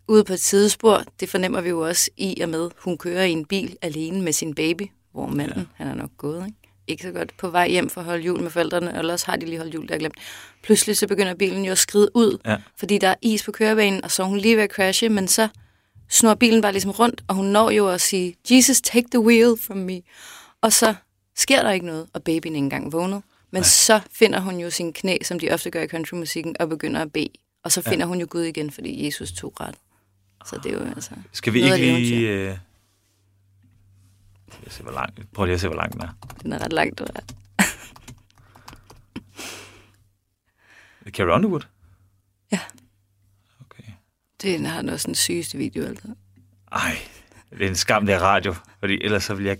[0.07, 1.03] ude på et sidespor.
[1.19, 4.33] Det fornemmer vi jo også i og med, hun kører i en bil alene med
[4.33, 4.81] sin baby,
[5.13, 5.63] hvor manden, ja.
[5.73, 6.57] han er nok gået, ikke?
[6.87, 9.35] Ikke så godt på vej hjem for at holde jul med forældrene, eller også har
[9.35, 10.15] de lige holdt jul, der er glemt.
[10.63, 12.55] Pludselig så begynder bilen jo at skride ud, Ja.
[12.77, 15.27] fordi der er is på kørebanen, og så er hun lige ved at crashe, men
[15.27, 15.47] så
[16.09, 19.53] snor bilen bare ligesom rundt, og hun når jo at sige, Jesus, take the wheel
[19.61, 20.01] from me.
[20.61, 20.95] Og så
[21.35, 23.21] sker der ikke noget, og babyen ikke engang vågnet.
[23.55, 23.67] Men Nej.
[23.67, 27.13] så finder hun jo sin knæ, som de ofte gør i countrymusikken, og begynder at
[27.13, 27.29] bede.
[27.63, 28.07] Og så finder ja.
[28.07, 29.75] hun jo Gud igen, fordi Jesus tog ret.
[30.45, 31.11] Så det er jo altså...
[31.31, 32.29] Skal vi ikke lige...
[32.29, 32.45] Øh...
[32.45, 32.57] Jeg
[34.67, 35.13] se, hvor lang...
[35.33, 36.09] Prøv lige at se, hvor lang den er.
[36.43, 37.01] Den er ret langt.
[37.01, 37.23] ud af.
[41.11, 41.61] Carrie Underwood?
[42.51, 42.59] Ja.
[43.65, 43.91] Okay.
[44.41, 46.07] Den har også den sygeste video, altså.
[46.71, 46.97] Ej,
[47.49, 49.57] det er en skam, det er radio, fordi ellers så vil jeg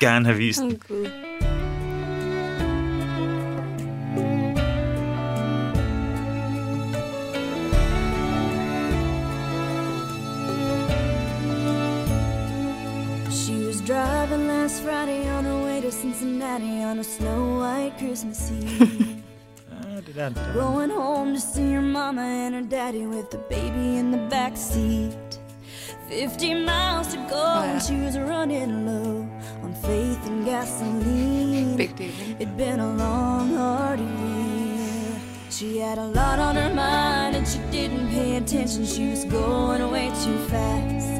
[0.00, 0.72] gerne have vist den.
[0.72, 1.27] Oh, Gud.
[14.68, 19.22] Last Friday on her way to Cincinnati on a snow white Christmas Eve.
[19.70, 20.52] Ja, det der, det der.
[20.52, 24.56] Going home to see her mama and her daddy with the baby in the back
[24.56, 25.38] seat.
[26.10, 27.72] 50 miles to go, oh, yeah.
[27.72, 29.26] and she was running low
[29.62, 31.76] on faith and gasoline.
[31.76, 32.12] Big deal.
[32.38, 35.20] It'd been a long, hard year.
[35.50, 38.84] She had a lot on her mind and she didn't pay attention.
[38.84, 41.17] She was going way too fast.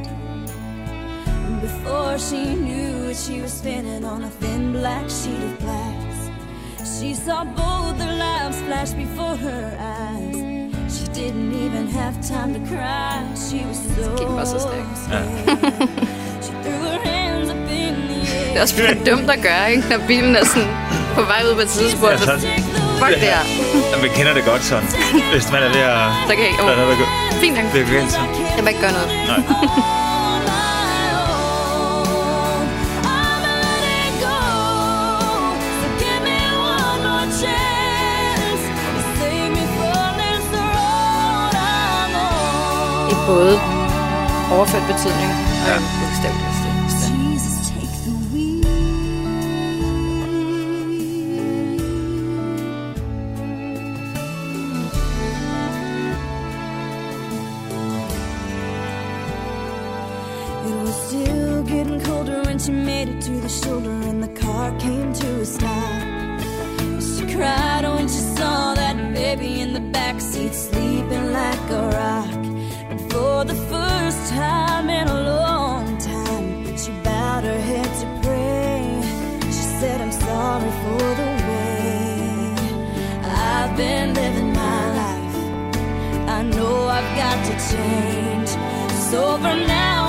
[1.84, 6.30] Before she knew it, she was spinning on a thin black sheet of glass.
[6.98, 10.36] She saw both their lives flash before her eyes.
[10.94, 13.22] She didn't even have time to cry.
[13.36, 14.16] She was so.
[16.44, 19.88] She threw her hands up in the Det er også for dumt at gøre, ikke?
[19.90, 20.68] Når bilen er sådan
[21.14, 22.12] på vej ud på et tidspunkt.
[22.12, 22.38] Ja, så
[23.00, 23.40] fuck det her.
[23.92, 24.88] Ja, Man kender det godt sådan.
[25.32, 26.10] Hvis man er ved at...
[26.28, 26.62] Så kan jeg ikke...
[26.62, 27.08] Er går,
[27.40, 27.72] Fint nok.
[27.74, 28.18] det går galt, så.
[28.56, 29.08] Jeg må ikke gøre noget.
[29.28, 30.07] Nej.
[43.12, 43.52] I både
[44.54, 45.74] overført betydning og Ja.
[45.74, 46.57] ja.
[83.78, 85.36] Been living my life.
[86.28, 88.48] I know I've got to change.
[89.08, 90.07] So from now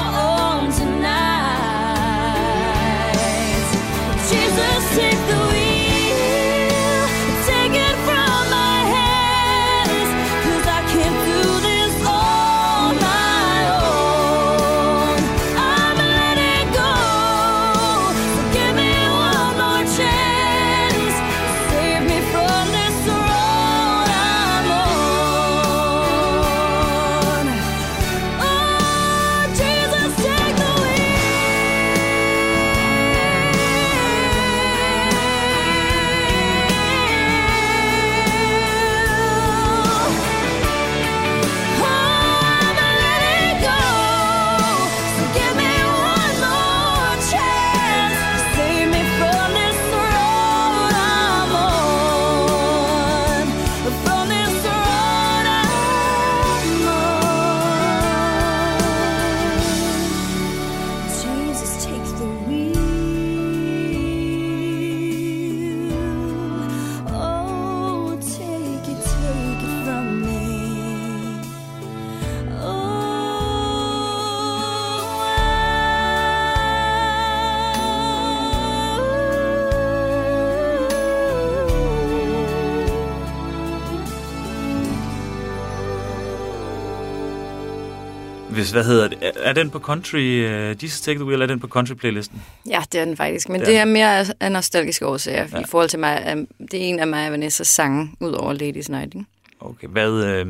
[88.49, 89.17] Hvis, hvad hedder det?
[89.35, 90.17] Er, den på country...
[90.45, 92.41] Uh, Jesus Take the Wheel, er den på country-playlisten?
[92.69, 93.49] Ja, det er den faktisk.
[93.49, 93.65] Men Ja.
[93.65, 95.47] det er mere af- nostalgiske årsager.
[95.53, 95.59] Ja.
[95.59, 98.89] I forhold til mig, det er en af mig og Vanessas sange, ud over Ladies
[98.89, 99.13] Night.
[99.15, 99.25] Ikke?
[99.59, 100.11] Okay, hvad...
[100.25, 100.45] Øh,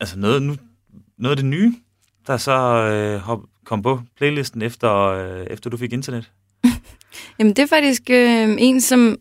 [0.00, 0.56] altså noget, nu,
[1.18, 1.74] noget af det nye,
[2.26, 6.30] der så øh, hop, kom på playlisten efter, øh, efter du fik internet?
[7.38, 9.16] Jamen, det er faktisk øh, en, som...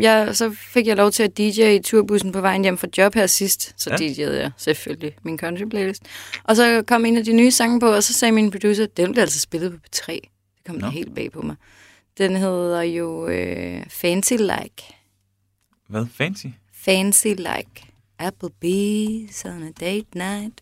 [0.00, 3.14] Jeg, så fik jeg lov til at DJ i turbussen på vejen hjem fra job
[3.14, 3.74] her sidst.
[3.76, 3.96] Så Ja.
[3.96, 6.02] DJ'ede jeg selvfølgelig min country playlist.
[6.44, 9.12] Og så kom en af de nye sange på, og så sagde min producer, den
[9.12, 10.06] blev altså spillet på P3.
[10.12, 10.22] Det
[10.66, 10.90] kom no.
[10.90, 11.56] helt bag på mig.
[12.18, 14.94] Den hedder jo øh, Fancy Like.
[15.88, 16.06] Hvad?
[16.14, 16.46] Fancy?
[16.74, 17.84] Fancy Like.
[18.22, 20.60] Applebee's on a date night.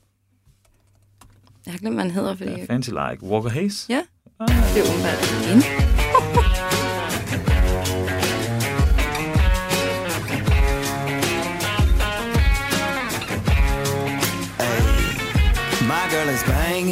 [1.66, 2.50] Jeg har glemt, hvad den hedder, fordi...
[2.50, 3.86] Ja, fancy like Walker Hayes?
[3.88, 4.00] Ja,
[4.40, 5.20] Ah, det er åbenbart
[5.52, 5.62] en.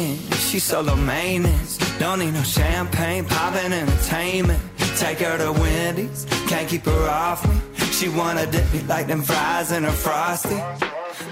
[0.05, 1.77] Is she's solo maintenance.
[1.99, 4.61] Don't need no champagne, poppin' entertainment.
[4.97, 7.55] Take her to Wendy's, can't keep her off me.
[7.91, 10.59] She wanna dip me like them fries in her frosty.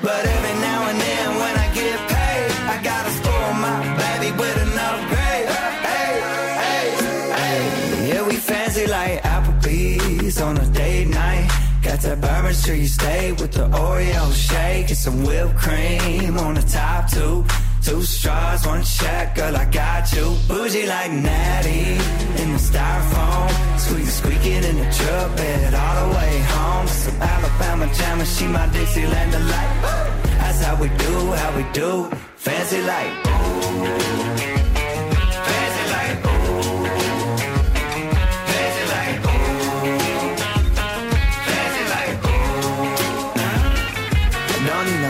[0.02, 4.58] But every now and then when I get paid, I gotta spoil my baby with
[4.66, 5.48] an upgrade.
[5.90, 6.14] Hey,
[6.64, 6.86] hey,
[7.40, 8.10] hey.
[8.10, 11.48] Yeah, we fancy like Applebee's on a date night.
[11.84, 16.62] Got that Bourbon Street steak with the Oreo shake and some whipped cream on the
[16.62, 17.46] top two.
[17.84, 20.38] Two straws, one check, girl, I got you.
[20.48, 21.84] Bougie like Natty
[22.42, 23.50] in the styrofoam.
[23.78, 26.88] Squeak squeaking in the truck bed all the way home.
[26.88, 29.74] Some Alabama jammer, she my Dixieland delight.
[30.40, 32.10] That's how we do, how we do.
[32.38, 33.34] Fancy like.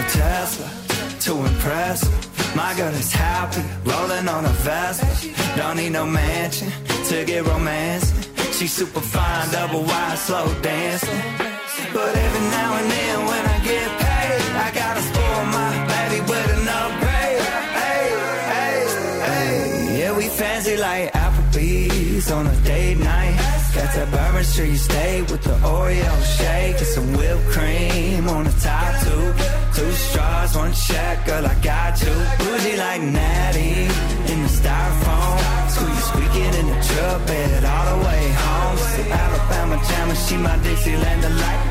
[0.10, 0.70] Tesla
[1.22, 2.23] to impress.
[2.56, 5.58] My girl is happy, rolling on a Vespa.
[5.58, 6.72] Don't need no mansion
[7.10, 8.14] to get romance.
[8.52, 11.22] She's super fine, double wide, slow dancing.
[11.92, 16.50] But every now and then when I get paid, I gotta spoil my baby with
[16.58, 17.42] an upgrade.
[17.82, 18.04] Hey,
[18.54, 18.78] hey,
[19.26, 20.00] hey.
[20.00, 23.36] Yeah, we fancy like Applebee's on a date night.
[23.74, 28.52] Got that bourbon street steak with the Oreo shake and some whipped cream on the
[28.62, 29.63] top two.
[29.76, 32.14] Two straws, one check, girl, I got you.
[32.40, 33.74] Bougie like Natty
[34.32, 35.70] in the styrofoam.
[35.74, 38.78] Squeak, squeaking in the truck bed all the way home.
[38.78, 41.62] Some Alabama jammer, she my Dixieland delight.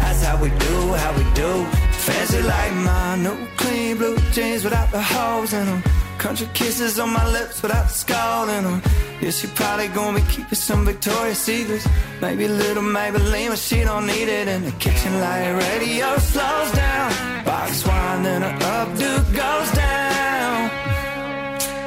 [0.00, 1.64] That's how we do, how we do.
[2.04, 5.82] Fancy like my new clean blue jeans without the holes in them.
[6.18, 8.82] Country kisses on my lips without the skull in them.
[9.24, 11.88] Yeah, she probably gonna be keeping some Victoria's Secrets.
[12.20, 15.50] Maybe little Maybelline, but she don't need it in the kitchen light.
[15.52, 17.42] Radio slows down.
[17.42, 20.13] Box wine, then her updo goes down.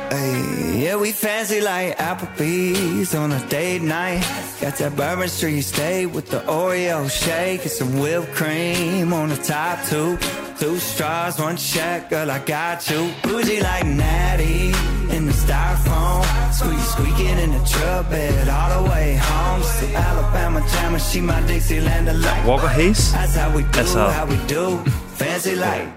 [0.10, 4.22] Hey, yeah, we fancy like Applebee's on a date night.
[4.62, 9.36] Got that Bourbon Street steak with the Oreo shake and some whipped cream on the
[9.38, 10.18] top two.
[10.60, 13.12] Two straws, one check, girl, I got you.
[13.24, 14.68] Bougie like Natty
[15.16, 16.24] in the styrofoam.
[16.54, 19.62] Squeak, squeaking in the truck bed all the way home.
[19.64, 22.46] Some Alabama jammer, she my Dixieland delight.
[22.48, 23.12] Walker Hayes.
[23.14, 24.78] That's how we do, Altså- how we do.
[25.20, 25.88] Fancy like.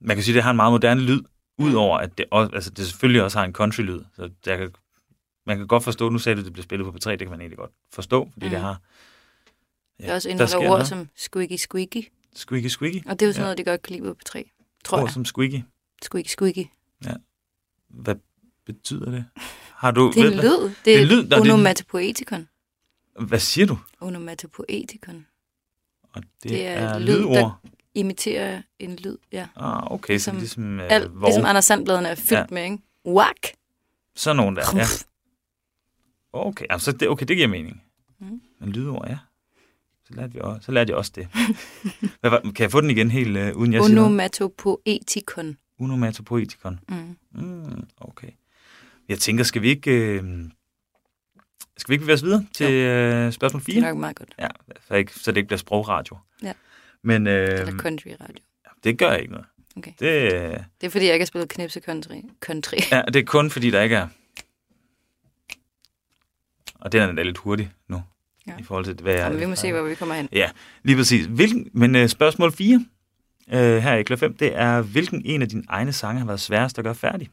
[0.00, 1.20] Man kan sige, det har en meget moderne lyd,
[1.58, 4.00] udover at det, også, altså, det selvfølgelig også har en country-lyd.
[4.16, 4.74] Så jeg kan,
[5.46, 7.30] man kan godt forstå, nu sagde du, at det bliver spillet på P3, det kan
[7.30, 8.50] man egentlig godt forstå, fordi mm.
[8.50, 8.80] det har...
[9.98, 10.86] Det er også der indeholder ord noget.
[10.86, 12.08] som squeaky squeaky.
[12.34, 13.06] Squeaky, squeaky.
[13.06, 13.44] Og det er jo sådan Ja.
[13.44, 14.42] noget, de godt kan lide på P3.
[14.84, 15.12] Tror Ord jeg.
[15.12, 15.60] som squeaky.
[16.02, 16.64] Squeaky squeaky.
[17.88, 18.14] Hvad
[18.66, 19.24] betyder det?
[19.74, 20.12] Har du...
[20.14, 20.62] Det er en lyd.
[20.62, 22.48] Det Det er lyd, der det- onomatopoetikon.
[23.20, 23.78] Hvad siger du?
[24.00, 25.26] Onomatopoetikon.
[26.12, 27.60] Og det, Det er er, lyd, der-
[27.98, 29.46] Imiterer en lyd, ja.
[29.56, 32.44] Ah, okay, ligesom, så Ligesom øh, Alt, hvor, ligesom Anders Sandbladene er fyldt Ja.
[32.50, 32.78] med, ikke?
[33.06, 33.46] Whack!
[34.16, 34.84] sådan nogen der, ja.
[36.32, 37.82] Okay, altså det, okay, det giver mening.
[38.18, 38.40] Mm.
[38.60, 39.18] Men lydord, ja.
[40.04, 41.28] Så lærte, vi også, så lærte jeg også det.
[42.20, 44.06] Hvad, var- kan jeg få den igen helt uh, uden jeg siger noget?
[44.08, 45.56] Onomatopoetikon.
[45.80, 46.80] Onomatopoetikon.
[46.88, 47.16] Mm.
[47.32, 48.28] Mm, okay.
[49.08, 49.90] Jeg tænker, skal vi ikke...
[49.90, 50.24] Øh,
[51.76, 53.82] skal vi ikke bevæge os videre til øh, spørgsmål Det 4?
[53.82, 54.34] er nok meget godt.
[54.38, 54.48] Ja,
[54.88, 56.16] så, ikke, så det ikke bliver sprogradio.
[56.42, 56.52] Ja.
[57.08, 58.44] Men øh, Eller country radio.
[58.84, 59.46] det gør ikke noget.
[59.76, 59.92] Okay.
[59.98, 62.20] Det, øh, Det er fordi, jeg ikke har spillet knipse country.
[62.40, 62.76] country.
[62.92, 64.08] ja, det er kun fordi, der ikke er...
[66.74, 68.02] Og den er da lidt hurtig nu,
[68.46, 68.52] ja.
[68.58, 69.20] I forhold til, hvad jeg...
[69.22, 70.28] Jamen, vi må se, hvor vi kommer hen.
[70.32, 70.50] Ja,
[70.82, 71.26] lige præcis.
[71.26, 72.86] Hvilken, men øh, spørgsmål 4
[73.52, 76.40] øh, her i Klør 5, det er, hvilken en af dine egne sange har været
[76.40, 77.28] sværest at gøre færdig?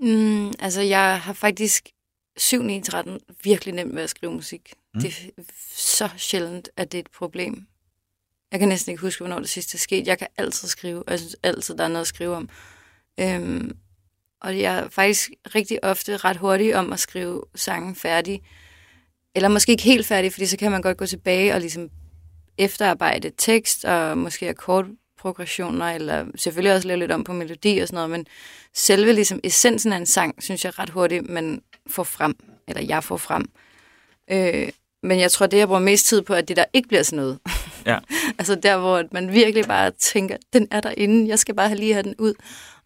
[0.00, 1.88] Mm, altså, jeg har faktisk
[2.36, 4.72] 7 9 13 virkelig nemt ved at skrive musik.
[4.94, 5.00] Mm.
[5.00, 5.42] Det er
[5.74, 7.66] så sjældent, at det er et problem.
[8.52, 10.06] Jeg kan næsten ikke huske, hvornår det sidste er sket.
[10.06, 12.48] Jeg kan altid skrive, og jeg synes altid, der er noget at skrive om.
[13.20, 13.76] Øhm,
[14.40, 18.42] og jeg er faktisk rigtig ofte ret hurtig om at skrive sangen færdig.
[19.34, 21.90] Eller måske ikke helt færdig, fordi så kan man godt gå tilbage og ligesom
[22.58, 27.96] efterarbejde tekst og måske akkordprogressioner, eller selvfølgelig også lave lidt om på melodi og sådan
[27.96, 28.26] noget, men
[28.74, 32.34] selve ligesom essensen af en sang, synes jeg ret hurtigt, man får frem,
[32.68, 33.44] eller jeg får frem.
[34.30, 34.68] Øh,
[35.02, 37.16] men jeg tror, det jeg bruger mest tid på, er det, der ikke bliver sådan
[37.16, 37.38] noget.
[37.86, 37.98] Ja.
[38.38, 42.02] altså der, hvor man virkelig bare tænker, den er derinde, jeg skal bare lige have
[42.02, 42.34] den ud.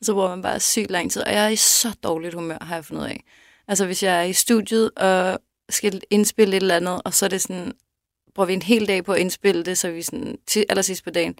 [0.01, 2.59] Og så bruger man bare sygt lang tid, og jeg er i så dårligt humør,
[2.61, 3.25] har jeg fundet af.
[3.69, 7.29] Altså hvis jeg er i studiet og skal indspille et eller andet, og så er
[7.29, 7.73] det sådan,
[8.35, 11.11] bruger vi en hel dag på at indspille det, så vi sådan til allersidst på
[11.11, 11.39] dagen,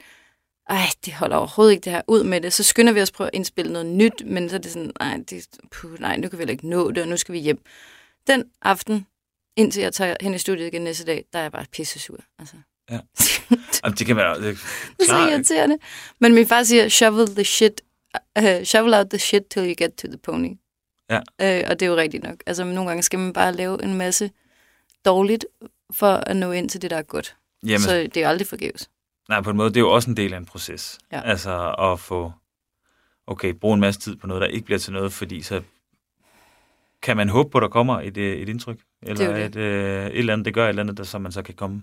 [0.69, 2.53] ej, det holder overhovedet ikke det her ud med det.
[2.53, 5.21] Så skynder vi os på at indspille noget nyt, men så er det sådan, nej,
[5.31, 7.61] det, puh, nej nu kan vi ikke nå det, og nu skal vi hjem.
[8.27, 9.07] Den aften,
[9.57, 12.19] indtil jeg tager hen i studiet igen næste dag, der er jeg bare pissesur.
[12.39, 12.57] Altså.
[12.91, 12.99] Ja.
[13.85, 14.35] Jamen, det kan være...
[14.35, 14.59] Det,
[14.99, 15.79] Det er så irriterende.
[16.19, 17.81] Men min far siger, shovel the shit,
[18.39, 20.51] uh, shovel out the shit till you get to the pony.
[21.11, 21.19] Ja.
[21.19, 22.37] Uh, og det er jo rigtigt nok.
[22.47, 24.31] Altså nogle gange skal man bare lave en masse
[25.05, 25.47] dårligt
[25.93, 27.37] for at nå ind til det, der er godt.
[27.63, 28.91] Jamen, Så det er jo aldrig forgæves.
[29.29, 30.99] Nej, på en måde, det er jo også en del af en proces.
[31.13, 31.21] Ja.
[31.21, 32.33] Altså at få,
[33.27, 35.63] okay, bruge en masse tid på noget, der ikke bliver til noget, fordi så
[37.03, 39.57] kan man håbe på, at der kommer et, øh, et indtryk, eller Det jo et,
[39.57, 41.83] øh, et eller andet, det gør et eller andet, der, så man så kan komme.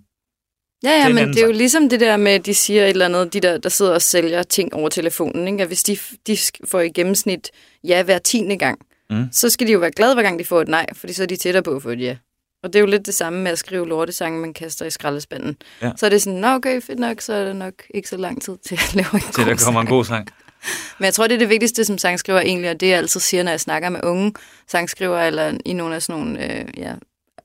[0.84, 2.84] Ja, Det ja, en men det er jo ligesom det der med, at de siger
[2.84, 5.62] et eller andet, de der, der sidder og sælger ting over telefonen, ikke?
[5.62, 5.98] at hvis de,
[6.28, 7.52] de får i gennemsnit
[7.84, 9.26] ja hver tiende gang, Mm.
[9.32, 11.28] så skal de jo være glade, hver gang de får et nej, fordi så er
[11.28, 12.18] de tættere på at få et ja.
[12.64, 15.58] Og det er jo lidt det samme med at skrive lortesange, man kaster i skraldespanden.
[15.82, 15.92] Ja.
[15.98, 18.42] Så er det sådan, nå okay, fedt nok, så er det nok ikke så lang
[18.42, 20.28] tid til at lave en Til god der kommer en god sang.
[21.00, 23.44] Men jeg tror, det er det vigtigste som sangskriver egentlig, og det jeg altid siger,
[23.44, 24.34] når jeg snakker med unge
[24.68, 26.96] sangskriver, eller i nogle af sådan nogle, øh, ja,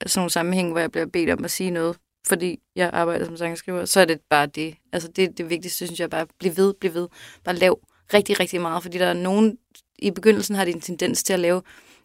[0.07, 1.97] sådan nogle sammenhæng, hvor jeg bliver bedt om at sige noget,
[2.27, 4.75] fordi jeg arbejder som sangskriver, så er det bare det.
[4.93, 7.09] Altså det, er det vigtigste, synes jeg, bare blive ved, blive ved.
[7.45, 7.79] Bare lav
[8.15, 9.59] rigtig, rigtig meget, fordi der er nogen,
[9.99, 11.63] i begyndelsen har de en tendens til at lave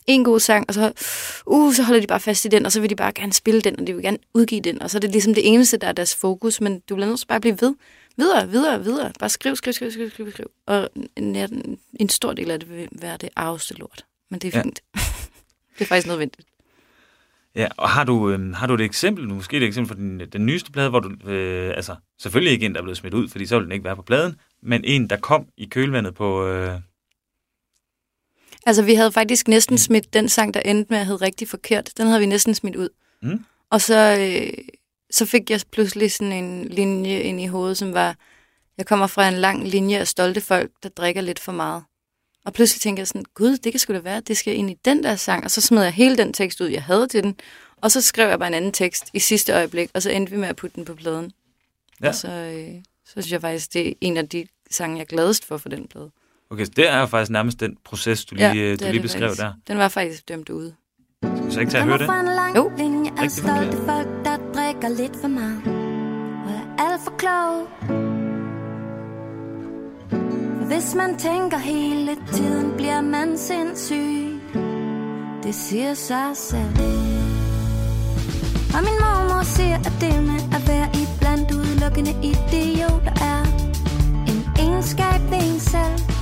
[0.08, 0.92] en god sang, og så,
[1.46, 3.62] uh, så holder de bare fast i den, og så vil de bare gerne spille
[3.62, 5.88] den, og de vil gerne udgive den, og så er det ligesom det eneste, der
[5.88, 7.76] er deres fokus, men du bliver nødt til bare at blive ved.
[8.18, 9.12] Videre, videre, videre.
[9.20, 10.52] Bare skriv, skriv, skriv, skriv, skriv, skriv.
[10.66, 11.36] Og en,
[12.00, 14.06] en, stor del af det vil være det arveste lort.
[14.30, 14.64] Men det er Ja.
[14.64, 14.80] fint.
[15.78, 16.48] det er faktisk nødvendigt.
[17.56, 20.46] Ja, og har du, øh, har du et eksempel, måske et eksempel for den, den
[20.46, 23.46] nyeste plade, hvor du, øh, altså selvfølgelig ikke en, der er blevet smidt ud, fordi
[23.46, 26.80] så ville den ikke være på pladen, men en, der kom i kølvandet på, øh,
[28.66, 31.90] Altså, vi havde faktisk næsten smidt den sang, der endte med at hedde rigtig forkert.
[31.98, 32.90] Den havde vi næsten smidt ud.
[33.22, 33.46] Mm.
[33.70, 34.66] Og så, øh,
[35.14, 38.16] så fik jeg pludselig sådan en linje ind i hovedet, som var,
[38.78, 41.84] jeg kommer fra en lang linje af stolte folk, der drikker lidt for meget.
[42.46, 44.78] Og pludselig tænkte jeg sådan, gud, det kan sgu da være, det skal ind i
[44.86, 45.44] den der sang.
[45.44, 47.36] Og så smed jeg hele den tekst ud, jeg havde til den.
[47.82, 50.38] Og så skrev jeg bare en anden tekst i sidste øjeblik, og så endte vi
[50.38, 51.32] med at putte den på pladen.
[52.02, 52.08] Ja.
[52.08, 55.06] Og så, øh, så synes jeg faktisk, det er en af de sange, jeg er
[55.06, 56.12] gladest for for den plade.
[56.50, 59.02] okay, så det er jo faktisk nærmest den proces, du lige, ja, det du lige
[59.02, 59.42] beskrev faktisk.
[59.42, 59.54] der.
[59.68, 60.76] Den var faktisk dømt ude.
[61.24, 62.08] Skal vi så ikke tage at høre det?
[62.56, 63.03] Jo.
[63.24, 65.62] Rigtig stolte folk, der drikker lidt for meget.
[66.46, 67.68] Og er alt for klog.
[70.58, 74.42] For hvis man tænker hele tiden, bliver man sindssyg.
[75.44, 76.78] Det siger sig selv.
[78.76, 83.44] Og min mormor siger, at det med at være i blandt udelukkende idioter er
[84.28, 86.13] en egenskab ved en selv.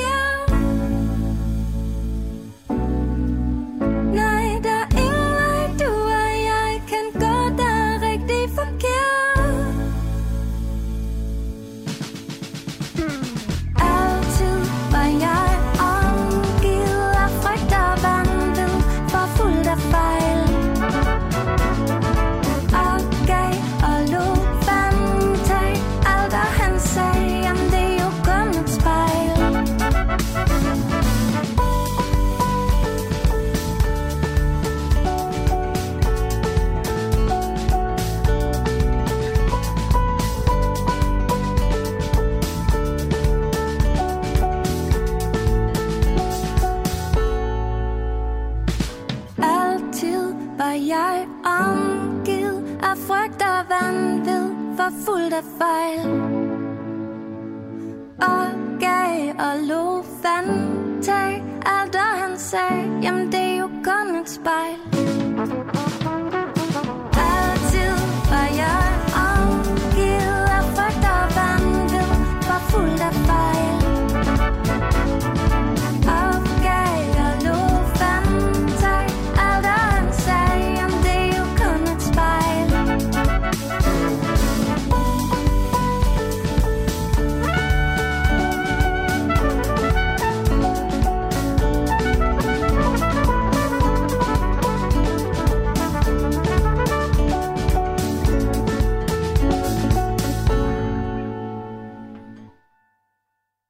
[0.00, 0.39] Rigtig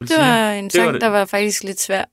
[0.01, 1.01] Det var en Det sang, var det.
[1.01, 2.05] der var faktisk lidt svær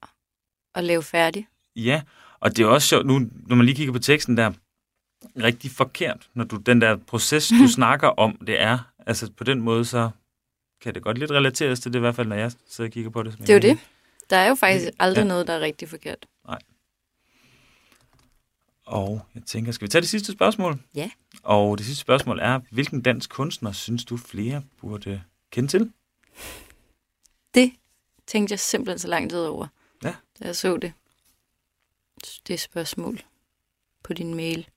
[0.76, 1.48] at lave færdig.
[1.76, 2.02] Ja,
[2.40, 4.52] og det er også sjovt, nu når man lige kigger på teksten der,
[5.44, 9.62] rigtig forkert, når du den der proces, du snakker om, det er, altså på den
[9.62, 10.10] måde, så
[10.82, 13.10] kan det godt lidt relateres til det, i hvert fald, når jeg sidder og kigger
[13.12, 13.34] på det.
[13.34, 13.80] som Det er jo det.
[14.30, 15.28] Der er jo faktisk aldrig Ja.
[15.28, 16.26] noget, der er rigtig forkert.
[18.86, 20.80] Og jeg tænker, skal vi tage det sidste spørgsmål?
[20.96, 21.10] Ja.
[21.44, 25.22] Og det sidste spørgsmål er, hvilken dansk kunstner synes du flere burde
[25.52, 25.92] kende til?
[27.56, 27.72] Det
[28.28, 29.68] tænkte jeg simpelthen så lang tid over,
[30.04, 30.14] Ja.
[30.40, 30.94] da jeg så det.
[32.48, 33.20] Det spørgsmål
[34.04, 34.68] på din mail.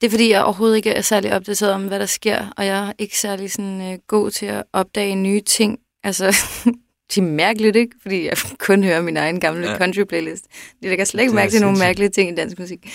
[0.00, 2.88] Det er fordi, jeg overhovedet ikke er særlig opdateret om, hvad der sker, og jeg
[2.88, 5.78] er ikke særlig sådan, øh, god til at opdage nye ting.
[6.02, 6.26] Altså,
[7.14, 7.96] det er mærkeligt, ikke?
[8.02, 8.36] Fordi jeg
[8.66, 9.76] kun hører min egen gamle Ja.
[9.78, 10.46] country playlist.
[10.82, 12.86] Det lægger slet ikke mærke til nogle mærkelige ting i dansk musik.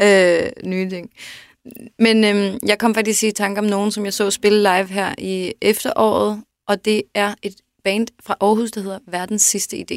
[0.00, 1.10] Øh, nye ting.
[1.98, 5.14] Men øhm, jeg kom faktisk i tanke om nogen, som jeg så spille live her
[5.18, 7.54] i efteråret, og det er et
[7.84, 9.96] band fra Aarhus, der hedder Verdens Sidste Idé.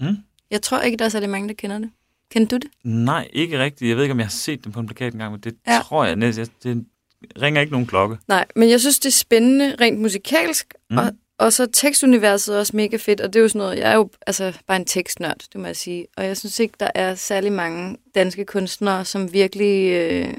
[0.00, 0.16] Mm?
[0.50, 1.90] Jeg tror ikke, der er særlig mange, der kender det.
[2.30, 2.70] Kender du det?
[2.84, 3.88] Nej, ikke rigtigt.
[3.88, 5.80] Jeg ved ikke, om jeg har set den på en plakat engang, men det Ja.
[5.82, 6.48] tror jeg næsten.
[6.62, 6.84] Det
[7.42, 8.16] ringer ikke nogen klokke.
[8.28, 10.98] Nej, men jeg synes, det er spændende rent musikalsk, mm.
[10.98, 13.90] og, og så tekstuniverset er også mega fedt, og det er jo sådan noget, jeg
[13.90, 16.90] er jo altså bare en tekstnørd, det må jeg sige, og jeg synes ikke, der
[16.94, 20.34] er særlig mange danske kunstnere, som virkelig øh,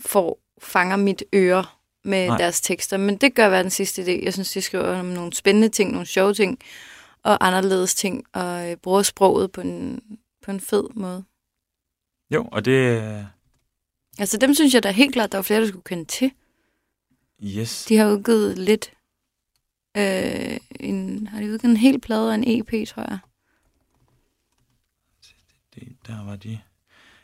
[0.00, 1.64] får, fanger mit øre
[2.04, 2.38] med Nej.
[2.38, 4.24] Deres tekster, men det gør være den sidste idé.
[4.24, 6.58] Jeg synes, de skriver om nogle spændende ting, nogle sjove ting,
[7.22, 10.00] og anderledes ting, og øh, bruger sproget på en,
[10.44, 11.24] på en fed måde.
[12.30, 13.02] Jo, og det...
[13.02, 13.24] øh,
[14.18, 16.30] Altså dem synes jeg da helt klart, der var flere, der skulle kende til.
[17.44, 17.84] Yes.
[17.84, 18.92] De har udgivet lidt.
[19.96, 23.18] Øh, en, har de udgivet en hel plade og en EP, tror jeg.
[25.74, 26.60] Det, der var de.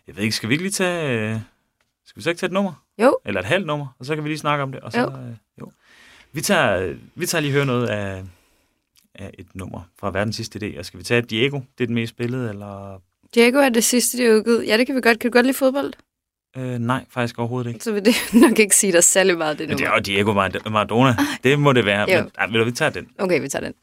[0.07, 1.35] Jeg ved ikke, skal vi ikke lige tage...
[1.35, 1.41] øh,
[2.07, 2.73] Skal vi så ikke tage et nummer?
[3.03, 3.19] Jo.
[3.27, 4.81] Eller et halvt nummer, og så kan vi lige snakke om det.
[4.81, 5.07] Og så, Jo.
[5.07, 5.73] Øh, jo.
[6.33, 8.23] Vi, tager, øh, vi tager lige høre noget af,
[9.15, 10.79] af et nummer fra verdens sidste idé.
[10.79, 11.61] Og skal vi tage Diego?
[11.79, 13.01] Det er den mest spillede, eller...
[13.35, 14.67] Diego er det sidste, de har udgivet.
[14.67, 15.19] Ja, det kan vi godt.
[15.19, 15.93] Kan du godt lide fodbold?
[16.57, 17.85] Øh, nej, faktisk overhovedet ikke.
[17.85, 18.15] Så vil det
[18.49, 19.97] nok ikke sige dig særlig meget, det Men det er nummer.
[19.99, 21.17] jo Diego Mar- Maradona.
[21.45, 22.11] Det må det være.
[22.17, 22.23] Jo.
[22.23, 23.09] Men, ej, ved du, vi tager den.
[23.19, 23.75] Okay, vi tager den.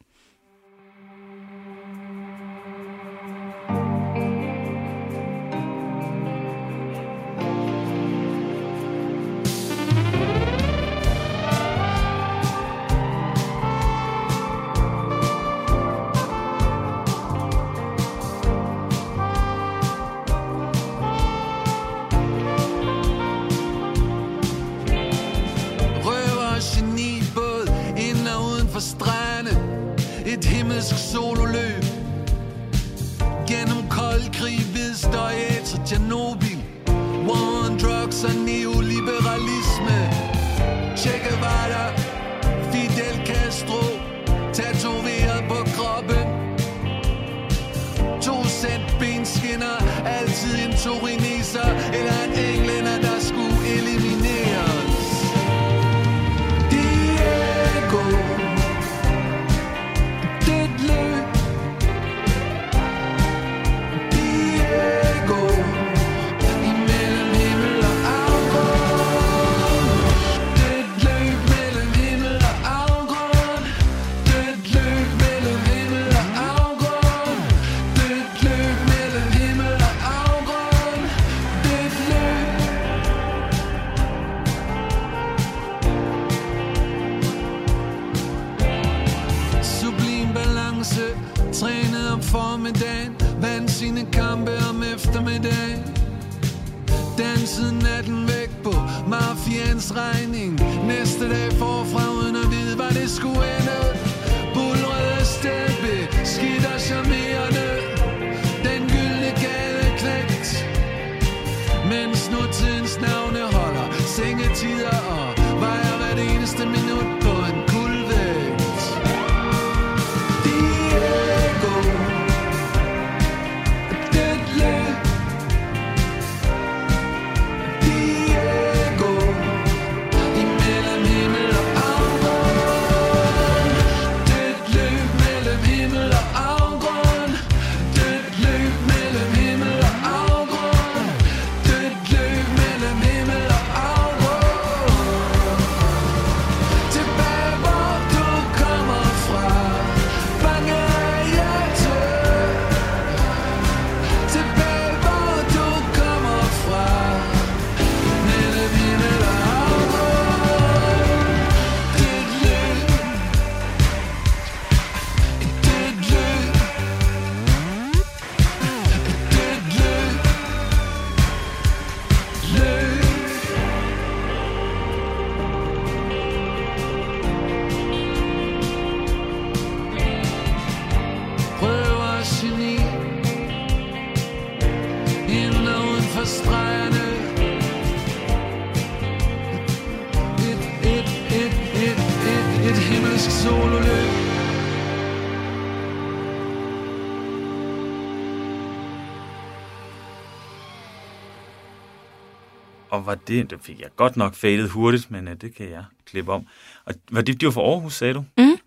[203.06, 206.32] Var det, det fik jeg godt nok fadet hurtigt, men uh, det kan jeg klippe
[206.34, 206.48] om.
[206.86, 208.26] Og var det, de var fra Aarhus, sagde du?
[208.38, 208.58] Mm.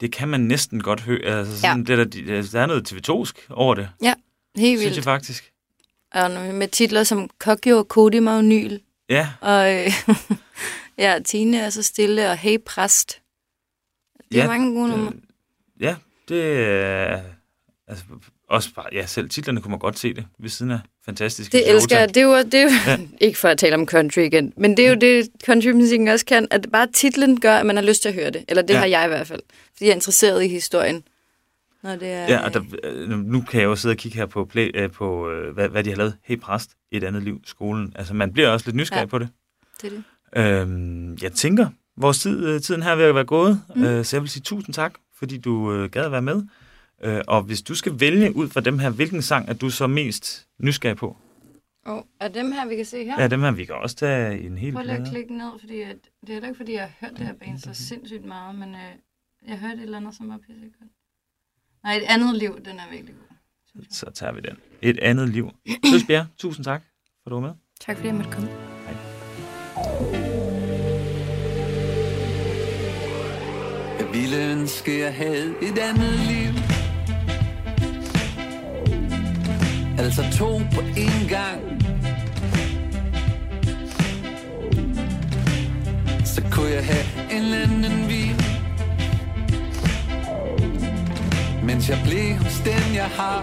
[0.00, 1.20] Det kan man næsten godt høre.
[1.22, 1.96] Altså, sådan, ja.
[1.96, 4.14] det der, der er noget TV2'sk over det, Ja,
[4.56, 5.04] helt synes jeg vildt.
[5.04, 5.52] faktisk.
[6.14, 8.80] Og med titler som Kokyo og Kodi Magnil.
[9.08, 9.92] Ja, Og øh,
[10.98, 13.20] ja, Tine er så stille, og Hey Præst.
[14.32, 15.12] Det er Ja, mange gode numre.
[15.80, 15.96] ja,
[16.28, 17.22] det er...
[17.86, 18.04] Altså,
[18.48, 21.70] også bare, ja, selv titlerne kunne man godt se det ved siden af fantastiske Det
[21.70, 22.08] elsker jeg.
[22.08, 22.90] Det er jo, det er jo Ja.
[22.92, 22.98] ja.
[23.26, 26.48] ikke for at tale om country igen, men det er jo det, countrymusikken også kan,
[26.50, 28.44] at bare titlen gør, at man har lyst til at høre det.
[28.48, 28.74] Eller det Ja.
[28.74, 28.78] ja.
[28.80, 29.40] har jeg i hvert fald.
[29.72, 31.02] Fordi jeg er interesseret i historien.
[31.82, 34.26] Når det er, Ja, og der, øh, nu kan jeg jo sidde og kigge her
[34.26, 36.14] på, play, øh, på øh, hvad, hvad de har lavet.
[36.24, 37.92] Hey præst, et andet liv, skolen.
[37.96, 39.02] Altså, man bliver også lidt nysgerrig ja.
[39.02, 39.06] Ja.
[39.06, 39.28] på det.
[39.82, 39.92] det,
[40.34, 40.60] er det.
[40.62, 43.84] Øhm, jeg tænker, vores tid, øh, tiden her er at være gået, mm.
[43.84, 46.42] øh, så jeg vil sige tusind tak, fordi du øh, gad at være med.
[47.02, 49.86] Øh, og hvis du skal vælge ud fra dem her, hvilken sang er du så
[49.86, 51.16] mest nysgerrig på?
[51.86, 53.22] Og er dem her, vi kan se her?
[53.22, 55.80] Ja, dem her, vi kan også tage en hel Prøv lige at klikke ned, fordi
[55.80, 58.54] at, det er heller ikke, fordi jeg har hørt det her band så sindssygt meget,
[58.54, 58.80] men øh,
[59.48, 60.92] jeg hørte et eller andet, som var pissegodt.
[61.84, 63.84] Nej, et andet liv, den er virkelig god.
[63.90, 64.56] Så tager vi den.
[64.82, 65.50] Et andet liv.
[65.90, 66.82] Søs Bjerre, tusind tak,
[67.22, 67.54] for du var med.
[67.80, 68.48] Tak fordi jeg måtte komme.
[73.98, 76.47] Jeg ville ønske, jeg havde et andet liv
[80.08, 81.60] Altså to på en gang.
[86.24, 88.40] Så kunne jeg have en anden vin
[91.62, 93.42] Mens jeg blev hos den, jeg har.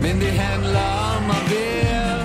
[0.00, 0.86] Men det handler
[1.16, 2.18] om at være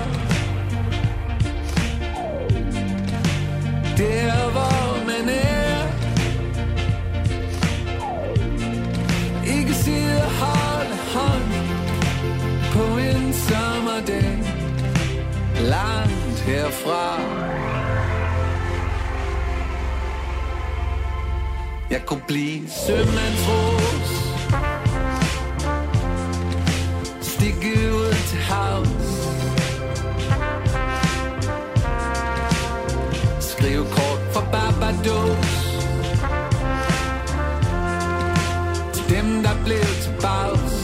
[3.96, 4.69] der hvor
[15.80, 17.20] Langt herfra.
[21.90, 24.10] Jeg kunne blive sømandsros.
[27.20, 29.10] Stikke ud til havs.
[33.40, 35.52] Skrive kort for Barbados.
[38.92, 40.80] Til dem der blev til bags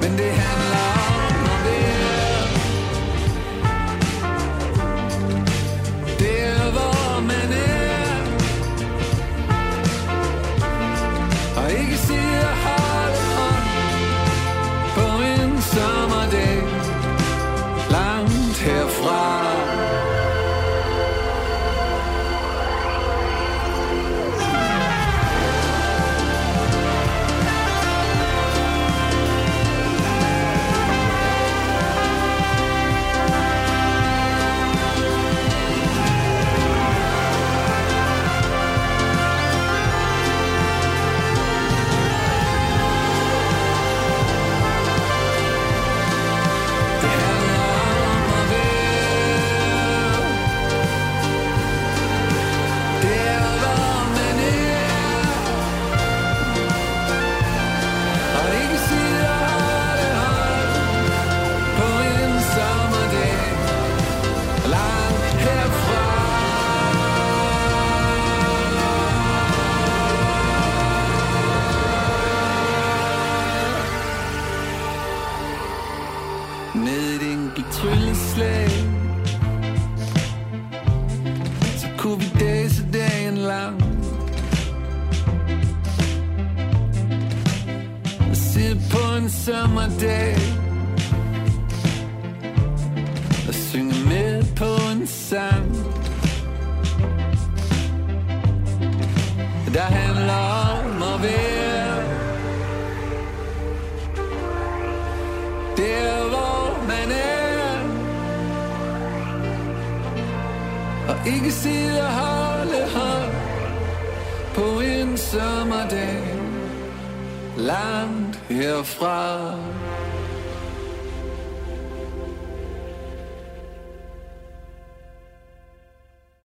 [0.00, 0.51] Men det her